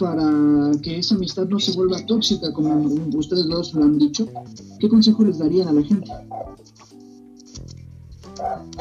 para 0.00 0.72
que 0.82 0.98
esa 0.98 1.14
amistad 1.14 1.44
no 1.44 1.60
se 1.60 1.72
vuelva 1.72 2.04
tóxica, 2.06 2.50
como 2.54 2.74
ustedes 3.14 3.46
dos 3.48 3.74
lo 3.74 3.84
han 3.84 3.98
dicho, 3.98 4.26
¿qué 4.78 4.88
consejo 4.88 5.22
les 5.24 5.38
darían 5.38 5.68
a 5.68 5.72
la 5.72 5.82
gente? 5.82 6.10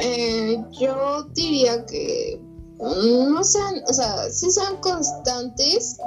Eh, 0.02 0.64
yo 0.80 1.24
diría 1.34 1.86
que 1.86 2.42
mm, 2.80 3.34
no 3.34 3.44
sean, 3.44 3.82
o 3.88 3.94
sea, 3.94 4.30
sí 4.30 4.50
sean 4.50 4.78
constantes 4.78 5.98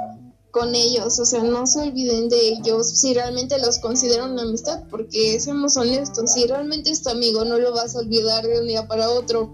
con 0.49 0.73
ellos, 0.73 1.19
o 1.19 1.25
sea, 1.25 1.43
no 1.43 1.67
se 1.67 1.81
olviden 1.81 2.29
de 2.29 2.49
ellos 2.49 2.89
si 2.89 3.13
realmente 3.13 3.59
los 3.59 3.77
consideran 3.77 4.31
una 4.31 4.43
amistad, 4.43 4.83
porque 4.89 5.39
seamos 5.39 5.77
honestos, 5.77 6.31
si 6.31 6.47
realmente 6.47 6.89
es 6.89 7.03
tu 7.03 7.09
amigo, 7.09 7.45
no 7.45 7.59
lo 7.59 7.71
vas 7.73 7.95
a 7.95 7.99
olvidar 7.99 8.45
de 8.47 8.59
un 8.59 8.67
día 8.67 8.87
para 8.87 9.09
otro 9.09 9.51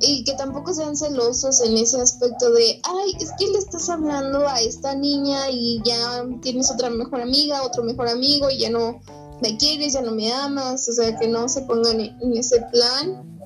y 0.00 0.24
que 0.24 0.34
tampoco 0.34 0.74
sean 0.74 0.96
celosos 0.96 1.60
en 1.62 1.76
ese 1.76 2.00
aspecto 2.00 2.50
de, 2.52 2.80
ay, 2.82 3.16
es 3.18 3.30
que 3.38 3.46
le 3.46 3.58
estás 3.58 3.88
hablando 3.88 4.46
a 4.46 4.60
esta 4.60 4.94
niña 4.94 5.50
y 5.50 5.80
ya 5.84 6.26
tienes 6.42 6.70
otra 6.70 6.90
mejor 6.90 7.22
amiga, 7.22 7.62
otro 7.62 7.82
mejor 7.82 8.08
amigo 8.08 8.50
y 8.50 8.58
ya 8.58 8.70
no 8.70 9.00
me 9.40 9.56
quieres, 9.56 9.94
ya 9.94 10.02
no 10.02 10.12
me 10.12 10.32
amas, 10.32 10.88
o 10.88 10.92
sea, 10.92 11.16
que 11.18 11.28
no 11.28 11.48
se 11.48 11.62
pongan 11.62 12.00
en 12.00 12.36
ese 12.36 12.60
plan, 12.72 13.38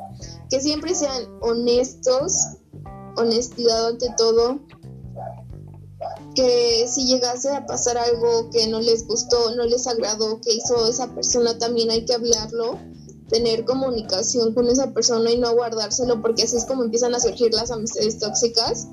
que 0.49 0.61
siempre 0.61 0.95
sean 0.95 1.25
honestos, 1.41 2.33
honestidad 3.17 3.89
ante 3.89 4.13
todo, 4.17 4.61
que 6.35 6.87
si 6.89 7.07
llegase 7.07 7.51
a 7.51 7.67
pasar 7.67 7.97
algo 7.99 8.51
que 8.51 8.67
no 8.67 8.81
les 8.81 9.07
gustó, 9.07 9.55
no 9.55 9.65
les 9.65 9.87
agradó, 9.87 10.41
que 10.41 10.53
hizo 10.55 10.89
esa 10.89 11.15
persona, 11.15 11.59
también 11.59 11.91
hay 11.91 12.05
que 12.05 12.15
hablarlo 12.15 12.79
tener 13.31 13.65
comunicación 13.65 14.55
con 14.55 14.69
esa 14.69 14.93
persona 14.93 15.31
y 15.31 15.39
no 15.39 15.55
guardárselo, 15.55 16.21
porque 16.21 16.43
así 16.43 16.57
es 16.57 16.65
como 16.65 16.85
empiezan 16.85 17.15
a 17.15 17.21
surgir 17.21 17.53
las 17.55 17.71
amistades 17.71 18.19
tóxicas, 18.19 18.89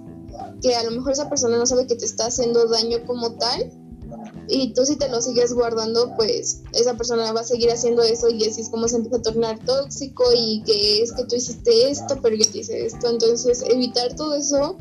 que 0.61 0.75
a 0.75 0.83
lo 0.83 0.91
mejor 0.91 1.13
esa 1.13 1.29
persona 1.29 1.57
no 1.57 1.65
sabe 1.65 1.87
que 1.87 1.95
te 1.95 2.05
está 2.05 2.27
haciendo 2.27 2.67
daño 2.67 2.99
como 3.05 3.33
tal, 3.33 3.71
y 4.47 4.73
tú 4.73 4.85
si 4.85 4.95
te 4.95 5.09
lo 5.09 5.21
sigues 5.21 5.53
guardando, 5.53 6.15
pues 6.15 6.61
esa 6.73 6.93
persona 6.95 7.31
va 7.33 7.41
a 7.41 7.43
seguir 7.43 7.69
haciendo 7.69 8.01
eso 8.01 8.29
y 8.29 8.45
así 8.45 8.61
es 8.61 8.69
como 8.69 8.87
se 8.87 8.95
empieza 8.95 9.17
a 9.17 9.21
tornar 9.21 9.59
tóxico 9.65 10.23
y 10.33 10.63
que 10.63 11.03
es 11.03 11.11
que 11.11 11.25
tú 11.25 11.35
hiciste 11.35 11.89
esto, 11.89 12.17
pero 12.21 12.35
yo 12.35 12.49
te 12.49 12.59
hice 12.59 12.85
esto, 12.85 13.09
entonces 13.09 13.63
evitar 13.67 14.15
todo 14.15 14.35
eso 14.35 14.77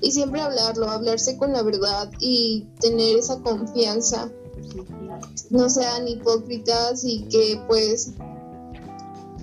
y 0.00 0.12
siempre 0.12 0.40
hablarlo, 0.40 0.88
hablarse 0.88 1.36
con 1.36 1.52
la 1.52 1.62
verdad 1.62 2.10
y 2.20 2.68
tener 2.80 3.18
esa 3.18 3.40
confianza. 3.40 4.30
No 5.50 5.68
sean 5.68 6.06
hipócritas 6.06 7.04
y 7.04 7.24
que 7.24 7.60
pues 7.66 8.12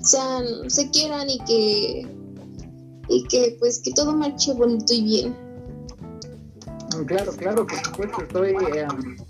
sean, 0.06 0.70
se 0.70 0.90
quieran 0.92 1.30
y 1.30 1.40
que, 1.40 2.08
y 3.10 3.24
que 3.28 3.58
pues 3.60 3.82
que 3.84 3.92
todo 3.92 4.16
marche 4.16 4.54
bonito 4.54 4.94
y 4.94 5.04
bien. 5.04 5.46
Claro, 7.08 7.34
claro, 7.34 7.68
por 7.68 7.78
supuesto, 7.84 8.22
estoy 8.22 8.52
eh, 8.52 8.88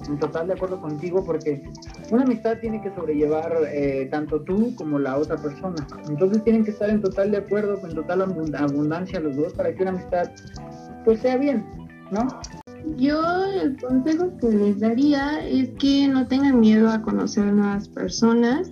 en 0.08 0.20
total 0.20 0.48
de 0.48 0.54
acuerdo 0.54 0.80
contigo 0.80 1.26
porque 1.26 1.64
una 2.12 2.24
amistad 2.24 2.60
tiene 2.60 2.80
que 2.80 2.94
sobrellevar 2.94 3.58
eh, 3.68 4.08
tanto 4.12 4.42
tú 4.42 4.76
como 4.76 5.00
la 5.00 5.18
otra 5.18 5.36
persona. 5.38 5.88
Entonces 6.08 6.44
tienen 6.44 6.64
que 6.64 6.72
estar 6.72 6.90
en 6.90 7.02
total 7.02 7.32
de 7.32 7.38
acuerdo, 7.38 7.80
en 7.84 7.96
total 7.96 8.22
abundancia 8.22 9.20
los 9.20 9.36
dos 9.36 9.54
para 9.54 9.74
que 9.74 9.82
una 9.82 9.92
amistad 9.92 10.30
pues 11.04 11.22
sea 11.22 11.38
bien, 11.38 11.66
¿no? 12.12 12.28
Yo 12.98 13.20
el 13.46 13.78
consejo 13.82 14.38
que 14.40 14.50
les 14.50 14.80
daría 14.80 15.46
es 15.48 15.70
que 15.80 16.08
no 16.08 16.28
tengan 16.28 16.60
miedo 16.60 16.90
a 16.90 17.02
conocer 17.02 17.46
nuevas 17.46 17.90
personas 17.90 18.70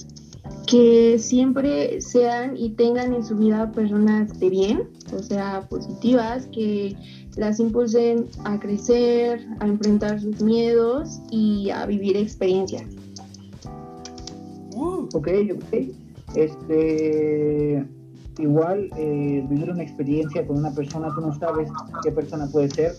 que 0.67 1.17
siempre 1.19 2.01
sean 2.01 2.55
y 2.57 2.69
tengan 2.71 3.13
en 3.13 3.23
su 3.23 3.35
vida 3.35 3.71
personas 3.71 4.39
de 4.39 4.49
bien, 4.49 4.89
o 5.13 5.21
sea, 5.21 5.67
positivas, 5.69 6.47
que 6.47 6.95
las 7.35 7.59
impulsen 7.59 8.27
a 8.45 8.59
crecer, 8.59 9.45
a 9.59 9.67
enfrentar 9.67 10.21
sus 10.21 10.41
miedos 10.41 11.19
y 11.31 11.69
a 11.69 11.85
vivir 11.85 12.15
experiencias. 12.17 12.85
Uh. 14.75 15.07
Ok, 15.13 15.27
ok. 15.55 15.73
Este, 16.35 17.85
igual 18.39 18.89
eh, 18.97 19.45
vivir 19.49 19.69
una 19.69 19.83
experiencia 19.83 20.45
con 20.45 20.57
una 20.57 20.71
persona, 20.71 21.13
tú 21.13 21.21
no 21.21 21.37
sabes 21.37 21.69
qué 22.03 22.11
persona 22.11 22.47
puede 22.47 22.69
ser, 22.69 22.95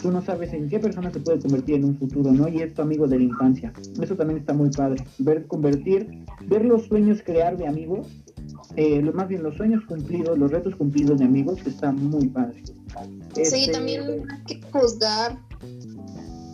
tú 0.00 0.10
no 0.10 0.22
sabes 0.22 0.52
en 0.52 0.68
qué 0.68 0.78
persona 0.78 1.10
se 1.10 1.20
puede 1.20 1.40
convertir 1.40 1.76
en 1.76 1.84
un 1.84 1.96
futuro, 1.96 2.32
¿no? 2.32 2.48
Y 2.48 2.62
es 2.62 2.74
tu 2.74 2.82
amigo 2.82 3.06
de 3.06 3.18
la 3.18 3.24
infancia. 3.24 3.72
Eso 4.00 4.16
también 4.16 4.38
está 4.38 4.52
muy 4.52 4.70
padre. 4.70 5.04
Ver 5.18 5.46
convertir, 5.46 6.24
ver 6.46 6.64
los 6.64 6.86
sueños 6.86 7.22
crear 7.24 7.56
de 7.56 7.66
amigos, 7.66 8.06
eh, 8.76 9.02
más 9.02 9.28
bien 9.28 9.42
los 9.42 9.56
sueños 9.56 9.84
cumplidos, 9.84 10.38
los 10.38 10.50
retos 10.50 10.74
cumplidos 10.76 11.18
de 11.18 11.24
amigos, 11.24 11.58
está 11.66 11.92
muy 11.92 12.28
padre. 12.28 12.62
sí, 13.34 13.42
este, 13.42 13.72
también 13.72 14.02
hay 14.30 14.42
que 14.46 14.60
juzgar 14.70 15.38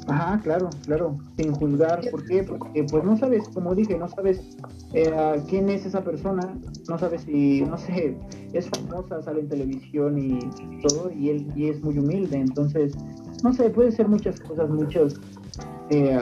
Ajá, 0.09 0.41
claro, 0.43 0.71
claro, 0.85 1.17
sin 1.37 1.53
juzgar. 1.53 2.01
¿Por 2.11 2.25
qué? 2.27 2.45
Porque 2.45 2.85
pues 2.85 3.05
no 3.05 3.17
sabes, 3.17 3.49
como 3.49 3.75
dije, 3.75 3.99
no 3.99 4.09
sabes 4.09 4.41
eh, 4.93 5.43
quién 5.49 5.69
es 5.69 5.85
esa 5.85 6.03
persona, 6.05 6.57
no 6.89 6.99
sabes 6.99 7.23
si, 7.23 7.63
no 7.63 7.77
sé, 7.77 8.17
es 8.53 8.69
famosa, 8.69 9.23
sale 9.23 9.41
en 9.41 9.49
televisión 9.49 10.19
y 10.19 10.39
todo, 10.87 11.11
y 11.11 11.31
él 11.31 11.53
y 11.57 11.69
es 11.69 11.83
muy 11.83 11.99
humilde, 11.99 12.39
entonces, 12.39 12.95
no 13.43 13.53
sé, 13.53 13.71
puede 13.71 13.91
ser 13.91 14.09
muchas 14.09 14.39
cosas, 14.41 14.71
muchos, 14.71 15.21
eh, 15.91 16.19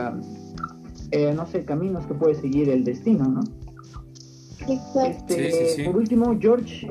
eh, 1.10 1.32
no 1.34 1.46
sé, 1.46 1.64
caminos 1.64 2.06
que 2.06 2.14
puede 2.14 2.34
seguir 2.34 2.70
el 2.70 2.84
destino, 2.84 3.28
¿no? 3.28 3.40
Este, 4.66 5.84
Por 5.84 5.96
último, 5.96 6.34
George, 6.40 6.88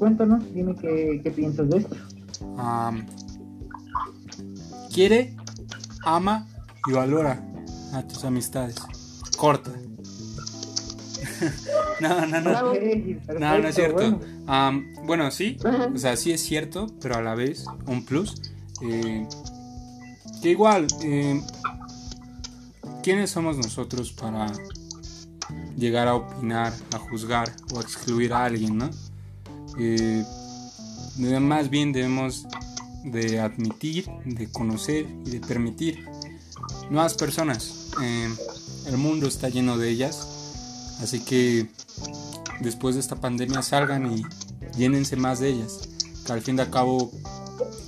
cuéntanos, 0.00 0.52
dime 0.52 0.74
qué, 0.74 1.20
qué 1.22 1.30
piensas 1.30 1.70
de 1.70 1.78
esto. 1.78 1.94
¿Quiere 4.92 5.33
ama 6.04 6.46
y 6.86 6.92
valora 6.92 7.42
a 7.92 8.02
tus 8.02 8.24
amistades. 8.24 8.76
Corta. 9.36 9.70
no, 12.00 12.26
no, 12.26 12.40
no. 12.40 12.74
no, 13.38 13.58
no 13.58 13.68
es 13.68 13.74
cierto. 13.74 14.20
Bueno, 15.04 15.30
sí, 15.30 15.56
o 15.94 15.98
sea, 15.98 16.16
sí 16.16 16.32
es 16.32 16.42
cierto, 16.42 16.86
pero 17.00 17.16
a 17.16 17.22
la 17.22 17.34
vez 17.34 17.66
un 17.86 18.04
plus. 18.04 18.34
Eh, 18.82 19.26
que 20.42 20.50
igual, 20.50 20.86
eh, 21.02 21.40
¿quiénes 23.02 23.30
somos 23.30 23.56
nosotros 23.56 24.12
para 24.12 24.52
llegar 25.76 26.08
a 26.08 26.16
opinar, 26.16 26.72
a 26.94 26.98
juzgar 26.98 27.50
o 27.72 27.78
a 27.78 27.82
excluir 27.82 28.32
a 28.32 28.44
alguien, 28.44 28.78
no? 28.78 28.90
Eh, 29.78 30.24
más 31.40 31.70
bien 31.70 31.92
debemos 31.92 32.46
de 33.04 33.40
admitir, 33.40 34.08
de 34.24 34.50
conocer 34.50 35.06
y 35.26 35.30
de 35.30 35.40
permitir 35.40 36.04
nuevas 36.90 37.14
personas. 37.14 37.90
Eh, 38.02 38.28
el 38.86 38.96
mundo 38.96 39.26
está 39.26 39.48
lleno 39.48 39.78
de 39.78 39.90
ellas, 39.90 40.96
así 41.00 41.20
que 41.20 41.68
después 42.60 42.94
de 42.94 43.00
esta 43.00 43.16
pandemia 43.16 43.62
salgan 43.62 44.12
y 44.12 44.24
llénense 44.76 45.16
más 45.16 45.40
de 45.40 45.50
ellas, 45.50 45.88
que 46.26 46.32
al 46.32 46.40
fin 46.40 46.56
de 46.56 46.68
cabo 46.70 47.12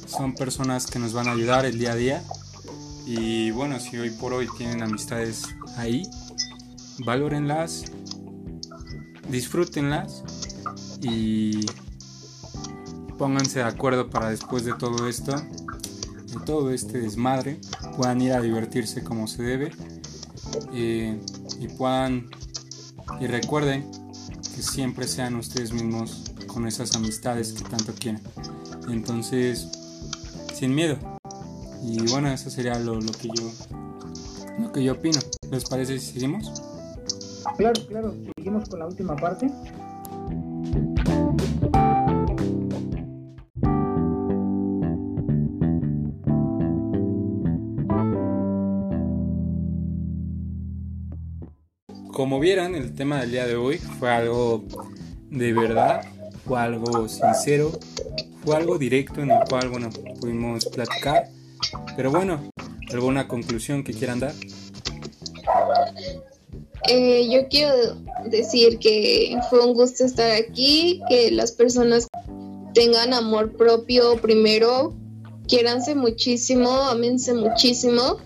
son 0.06 0.34
personas 0.34 0.86
que 0.86 0.98
nos 0.98 1.12
van 1.12 1.28
a 1.28 1.32
ayudar 1.32 1.64
el 1.64 1.78
día 1.78 1.92
a 1.92 1.96
día. 1.96 2.24
Y 3.06 3.50
bueno, 3.52 3.78
si 3.78 3.96
hoy 3.96 4.10
por 4.10 4.32
hoy 4.32 4.48
tienen 4.56 4.82
amistades 4.82 5.44
ahí, 5.76 6.02
valórenlas, 7.04 7.84
disfrútenlas 9.30 10.22
y 11.02 11.66
pónganse 13.18 13.60
de 13.60 13.64
acuerdo 13.64 14.10
para 14.10 14.30
después 14.30 14.64
de 14.64 14.74
todo 14.74 15.08
esto, 15.08 15.32
de 15.32 16.40
todo 16.44 16.70
este 16.70 16.98
desmadre, 17.00 17.60
puedan 17.96 18.20
ir 18.20 18.32
a 18.32 18.40
divertirse 18.40 19.02
como 19.02 19.26
se 19.26 19.42
debe 19.42 19.72
eh, 20.72 21.18
y 21.58 21.68
puedan 21.68 22.28
y 23.20 23.26
recuerden 23.26 23.90
que 24.54 24.62
siempre 24.62 25.06
sean 25.06 25.36
ustedes 25.36 25.72
mismos 25.72 26.24
con 26.46 26.66
esas 26.66 26.94
amistades 26.96 27.52
que 27.52 27.64
tanto 27.64 27.92
quieren. 27.94 28.20
Entonces, 28.88 29.68
sin 30.54 30.74
miedo. 30.74 30.98
Y 31.82 32.10
bueno, 32.10 32.28
eso 32.28 32.50
sería 32.50 32.78
lo, 32.78 33.00
lo 33.00 33.12
que 33.12 33.28
yo 33.28 33.52
lo 34.58 34.72
que 34.72 34.82
yo 34.82 34.92
opino. 34.92 35.20
¿Les 35.50 35.64
parece 35.64 35.98
si 35.98 36.12
seguimos? 36.12 36.62
Claro, 37.56 37.80
claro. 37.88 38.14
Seguimos 38.36 38.68
con 38.68 38.78
la 38.80 38.86
última 38.86 39.16
parte. 39.16 39.50
Como 52.16 52.40
vieron, 52.40 52.74
el 52.74 52.94
tema 52.94 53.20
del 53.20 53.30
día 53.30 53.46
de 53.46 53.56
hoy 53.56 53.76
fue 53.76 54.10
algo 54.10 54.64
de 55.28 55.52
verdad, 55.52 56.00
fue 56.46 56.58
algo 56.58 57.06
sincero, 57.08 57.78
fue 58.42 58.56
algo 58.56 58.78
directo 58.78 59.20
en 59.20 59.32
el 59.32 59.40
cual, 59.46 59.68
bueno, 59.68 59.90
pudimos 60.18 60.64
platicar. 60.64 61.28
Pero 61.94 62.10
bueno, 62.10 62.48
¿alguna 62.90 63.28
conclusión 63.28 63.84
que 63.84 63.92
quieran 63.92 64.20
dar? 64.20 64.32
Eh, 66.88 67.28
yo 67.30 67.48
quiero 67.50 67.96
decir 68.30 68.78
que 68.78 69.38
fue 69.50 69.62
un 69.66 69.74
gusto 69.74 70.06
estar 70.06 70.30
aquí, 70.30 71.02
que 71.10 71.30
las 71.32 71.52
personas 71.52 72.08
tengan 72.72 73.12
amor 73.12 73.58
propio 73.58 74.16
primero, 74.22 74.94
quiéranse 75.48 75.94
muchísimo, 75.94 76.70
amense 76.70 77.34
muchísimo 77.34 78.16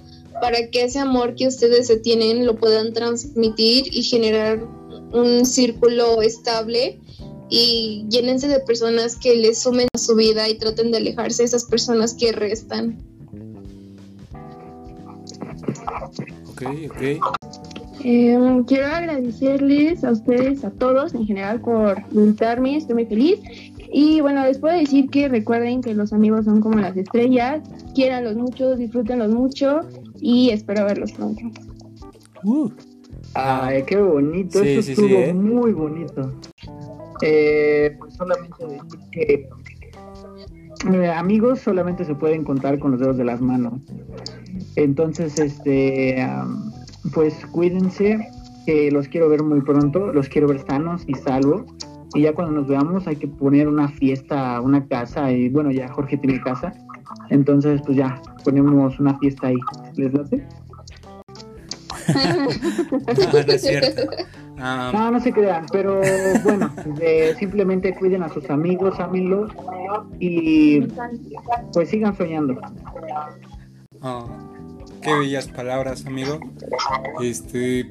para 0.41 0.71
que 0.71 0.85
ese 0.85 0.99
amor 0.99 1.35
que 1.35 1.47
ustedes 1.47 1.87
se 1.87 1.97
tienen 1.97 2.47
lo 2.47 2.57
puedan 2.57 2.93
transmitir 2.93 3.87
y 3.93 4.03
generar 4.03 4.67
un 5.13 5.45
círculo 5.45 6.23
estable 6.23 6.99
y 7.49 8.07
llénense 8.09 8.49
de 8.49 8.61
personas 8.61 9.17
que 9.17 9.35
les 9.35 9.59
sumen 9.59 9.89
a 9.93 9.99
su 9.99 10.15
vida 10.15 10.49
y 10.49 10.57
traten 10.57 10.93
de 10.93 10.99
alejarse 10.99 11.43
de 11.43 11.47
esas 11.47 11.65
personas 11.65 12.15
que 12.15 12.33
restan. 12.33 12.99
Ok, 16.49 16.63
ok. 16.91 17.37
Em, 18.03 18.65
quiero 18.65 18.87
agradecerles 18.87 20.05
a 20.05 20.13
ustedes, 20.13 20.65
a 20.65 20.71
todos 20.71 21.15
en 21.15 21.27
general, 21.27 21.61
por 21.61 22.03
invitarme, 22.13 22.77
estoy 22.77 22.95
muy 22.95 23.07
feliz. 23.07 23.41
Y 23.93 24.21
bueno, 24.21 24.45
les 24.45 24.59
puedo 24.59 24.77
decir 24.77 25.11
que 25.11 25.29
recuerden 25.29 25.81
que 25.81 25.95
los 25.95 26.13
amigos 26.13 26.45
son 26.45 26.61
como 26.61 26.79
las 26.79 26.97
estrellas, 26.97 27.63
quieranlos 27.95 28.37
mucho, 28.37 28.77
disfrútenlos 28.77 29.33
mucho 29.33 29.81
y 30.21 30.51
espero 30.51 30.85
verlos 30.85 31.13
pronto. 31.13 31.43
Uh. 32.45 32.71
Ay, 33.35 33.85
qué 33.85 33.97
bonito, 33.97 34.63
eso 34.63 34.91
estuvo 34.91 35.19
¿eh? 35.19 35.33
muy 35.33 35.73
bonito. 35.73 36.33
Eh, 37.23 37.97
pues 37.99 38.15
solamente 38.15 38.67
decir 38.67 39.01
que 39.13 39.49
eh, 40.93 41.09
amigos 41.09 41.61
solamente 41.61 42.05
se 42.05 42.15
pueden 42.15 42.45
contar 42.45 42.79
con 42.79 42.93
los 42.93 43.01
dedos 43.01 43.19
de 43.19 43.25
las 43.25 43.41
manos. 43.41 43.75
Entonces, 44.77 45.39
este, 45.39 46.27
pues 47.13 47.35
cuídense, 47.53 48.19
que 48.67 48.91
los 48.91 49.09
quiero 49.09 49.29
ver 49.29 49.43
muy 49.43 49.61
pronto, 49.61 50.13
los 50.13 50.29
quiero 50.29 50.49
ver 50.49 50.65
sanos 50.67 51.03
y 51.07 51.15
salvos. 51.15 51.63
Y 52.15 52.23
ya 52.23 52.33
cuando 52.33 52.53
nos 52.53 52.69
veamos 52.69 53.07
hay 53.07 53.17
que 53.17 53.29
poner 53.29 53.69
una 53.69 53.89
fiesta, 53.89 54.61
una 54.61 54.87
casa, 54.87 55.31
y 55.31 55.49
bueno, 55.49 55.71
ya 55.71 55.89
Jorge 55.89 56.17
tiene 56.17 56.41
casa. 56.41 56.73
Entonces, 57.29 57.81
pues 57.85 57.97
ya, 57.97 58.21
ponemos 58.45 58.99
una 58.99 59.19
fiesta 59.19 59.49
ahí. 59.49 59.57
¿Les 59.97 60.13
late? 60.13 60.47
no, 62.09 63.47
no 63.47 63.53
es 63.53 63.63
cierto. 63.63 64.03
Ah. 64.13 64.27
No, 64.93 65.11
no 65.11 65.21
se 65.21 65.33
crean, 65.33 65.65
pero 65.73 66.03
bueno, 66.45 66.71
simplemente 67.39 67.95
cuiden 67.95 68.23
a 68.23 68.29
sus 68.29 68.51
amigos, 68.51 69.01
amigos 69.01 69.51
y 70.19 70.81
pues 71.73 71.89
sigan 71.89 72.15
soñando. 72.15 72.61
Oh, 74.03 74.29
qué 75.01 75.15
bellas 75.15 75.49
palabras, 75.49 76.05
amigo. 76.05 76.41
Este, 77.23 77.89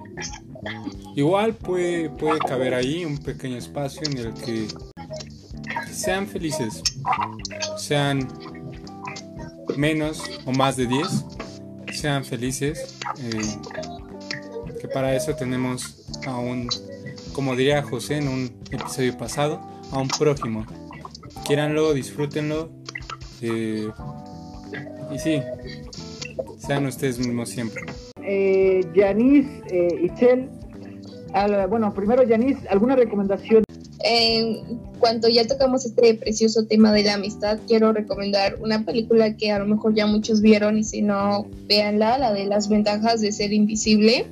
igual 1.15 1.53
puede, 1.53 2.09
puede 2.09 2.39
caber 2.39 2.73
ahí 2.73 3.05
un 3.05 3.17
pequeño 3.17 3.57
espacio 3.57 4.01
en 4.03 4.17
el 4.17 4.33
que 4.33 4.67
sean 5.91 6.27
felices, 6.27 6.81
sean 7.77 8.27
menos 9.77 10.23
o 10.45 10.51
más 10.51 10.77
de 10.77 10.87
10, 10.87 11.07
sean 11.93 12.25
felices. 12.25 12.97
Eh, 13.19 13.41
que 14.79 14.87
para 14.87 15.15
eso 15.15 15.35
tenemos 15.35 16.05
a 16.25 16.37
un, 16.37 16.69
como 17.33 17.55
diría 17.55 17.83
José 17.83 18.17
en 18.17 18.27
un 18.27 18.43
episodio 18.71 19.17
pasado, 19.17 19.61
a 19.91 19.99
un 19.99 20.07
prójimo. 20.07 20.65
Quieranlo, 21.45 21.93
disfrútenlo. 21.93 22.71
Eh, 23.41 23.89
y 25.11 25.19
sí, 25.19 25.41
sean 26.59 26.85
ustedes 26.85 27.19
mismos 27.19 27.49
siempre. 27.49 27.83
Janice, 28.95 29.49
eh, 29.71 30.01
Itzel, 30.03 30.49
bueno, 31.69 31.93
primero, 31.93 32.23
Janice, 32.27 32.67
¿alguna 32.69 32.95
recomendación? 32.95 33.63
En 34.01 34.79
cuanto 34.99 35.27
ya 35.27 35.45
tocamos 35.45 35.85
este 35.85 36.13
precioso 36.13 36.65
tema 36.65 36.91
de 36.93 37.03
la 37.03 37.15
amistad, 37.15 37.59
quiero 37.67 37.91
recomendar 37.91 38.57
una 38.61 38.85
película 38.85 39.35
que 39.35 39.51
a 39.51 39.59
lo 39.59 39.65
mejor 39.65 39.93
ya 39.93 40.07
muchos 40.07 40.41
vieron 40.41 40.77
y 40.77 40.83
si 40.83 41.01
no, 41.01 41.47
véanla, 41.67 42.17
la 42.17 42.31
de 42.31 42.45
las 42.45 42.69
ventajas 42.69 43.19
de 43.19 43.31
ser 43.31 43.51
invisible. 43.51 44.25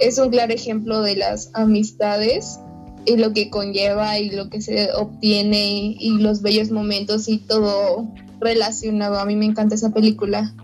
Es 0.00 0.18
un 0.18 0.30
claro 0.30 0.52
ejemplo 0.52 1.00
de 1.00 1.16
las 1.16 1.50
amistades 1.54 2.60
y 3.06 3.16
lo 3.16 3.32
que 3.32 3.48
conlleva 3.48 4.18
y 4.18 4.30
lo 4.30 4.50
que 4.50 4.60
se 4.60 4.92
obtiene 4.92 5.96
y 5.98 6.18
los 6.18 6.42
bellos 6.42 6.70
momentos 6.70 7.28
y 7.28 7.38
todo 7.38 8.06
relacionado. 8.40 9.18
A 9.18 9.24
mí 9.24 9.34
me 9.34 9.46
encanta 9.46 9.74
esa 9.74 9.90
película. 9.90 10.54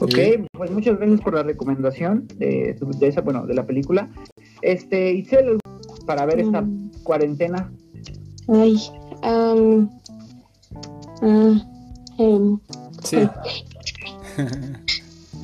Ok, 0.00 0.18
pues 0.52 0.70
muchas 0.70 0.96
gracias 0.98 1.20
por 1.20 1.34
la 1.34 1.42
recomendación 1.42 2.26
de, 2.36 2.76
esa, 3.02 3.20
bueno, 3.20 3.46
de 3.46 3.54
la 3.54 3.66
película. 3.66 4.08
Este, 4.62 5.12
Itzel, 5.12 5.58
para 6.06 6.24
ver 6.24 6.40
esta 6.40 6.62
mm. 6.62 6.90
cuarentena. 7.02 7.70
Ay, 8.48 8.78
um, 9.22 9.88
sí. 13.04 13.18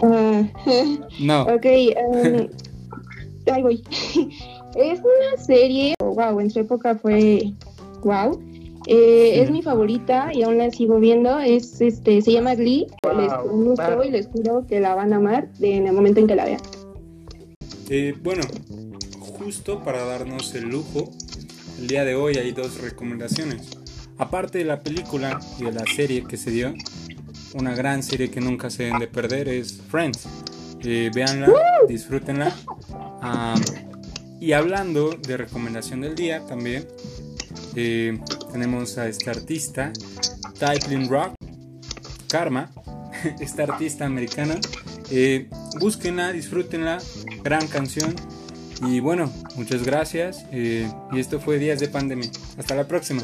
no. 1.20 1.42
Ok, 1.42 1.66
ahí 3.52 3.62
voy. 3.62 3.82
es 4.74 5.00
una 5.00 5.44
serie, 5.44 5.94
wow, 6.00 6.40
en 6.40 6.50
su 6.50 6.60
época 6.60 6.94
fue 6.94 7.52
wow 8.02 8.40
eh, 8.86 9.40
es 9.42 9.50
mi 9.50 9.62
favorita 9.62 10.30
y 10.32 10.42
aún 10.42 10.58
la 10.58 10.70
sigo 10.70 10.98
viendo. 10.98 11.38
Es, 11.38 11.80
este, 11.80 12.20
se 12.22 12.32
llama 12.32 12.54
Glee. 12.54 12.86
les 13.16 13.32
gustó 13.50 14.04
y 14.04 14.10
les 14.10 14.26
juro 14.26 14.66
que 14.66 14.80
la 14.80 14.94
van 14.94 15.12
a 15.12 15.16
amar 15.16 15.48
en 15.60 15.86
el 15.86 15.92
momento 15.92 16.20
en 16.20 16.26
que 16.26 16.34
la 16.34 16.44
vean. 16.44 16.60
Eh, 17.88 18.14
bueno, 18.22 18.42
justo 19.20 19.82
para 19.82 20.04
darnos 20.04 20.54
el 20.54 20.68
lujo, 20.68 21.10
el 21.78 21.86
día 21.86 22.04
de 22.04 22.14
hoy 22.14 22.36
hay 22.36 22.52
dos 22.52 22.80
recomendaciones. 22.80 23.68
Aparte 24.16 24.58
de 24.58 24.64
la 24.64 24.82
película 24.82 25.40
y 25.58 25.64
de 25.64 25.72
la 25.72 25.84
serie 25.84 26.24
que 26.24 26.36
se 26.36 26.50
dio, 26.50 26.74
una 27.54 27.74
gran 27.74 28.02
serie 28.02 28.30
que 28.30 28.40
nunca 28.40 28.70
se 28.70 28.84
deben 28.84 29.00
de 29.00 29.08
perder 29.08 29.48
es 29.48 29.80
Friends. 29.90 30.26
Eh, 30.84 31.10
véanla, 31.14 31.50
disfrútenla. 31.88 32.54
Ah, 33.22 33.54
y 34.40 34.52
hablando 34.52 35.10
de 35.10 35.36
recomendación 35.36 36.02
del 36.02 36.14
día 36.14 36.44
también, 36.46 36.86
eh, 37.74 38.18
tenemos 38.54 38.98
a 38.98 39.08
esta 39.08 39.32
artista, 39.32 39.92
Typling 40.60 41.08
Rock, 41.08 41.34
Karma, 42.28 42.70
esta 43.40 43.64
artista 43.64 44.06
americana. 44.06 44.60
Eh, 45.10 45.48
búsquenla, 45.80 46.30
disfrútenla, 46.30 46.98
gran 47.42 47.66
canción. 47.66 48.14
Y 48.86 49.00
bueno, 49.00 49.32
muchas 49.56 49.82
gracias. 49.82 50.46
Eh, 50.52 50.88
y 51.10 51.18
esto 51.18 51.40
fue 51.40 51.58
Días 51.58 51.80
de 51.80 51.88
Pandemia. 51.88 52.30
Hasta 52.56 52.76
la 52.76 52.86
próxima. 52.86 53.22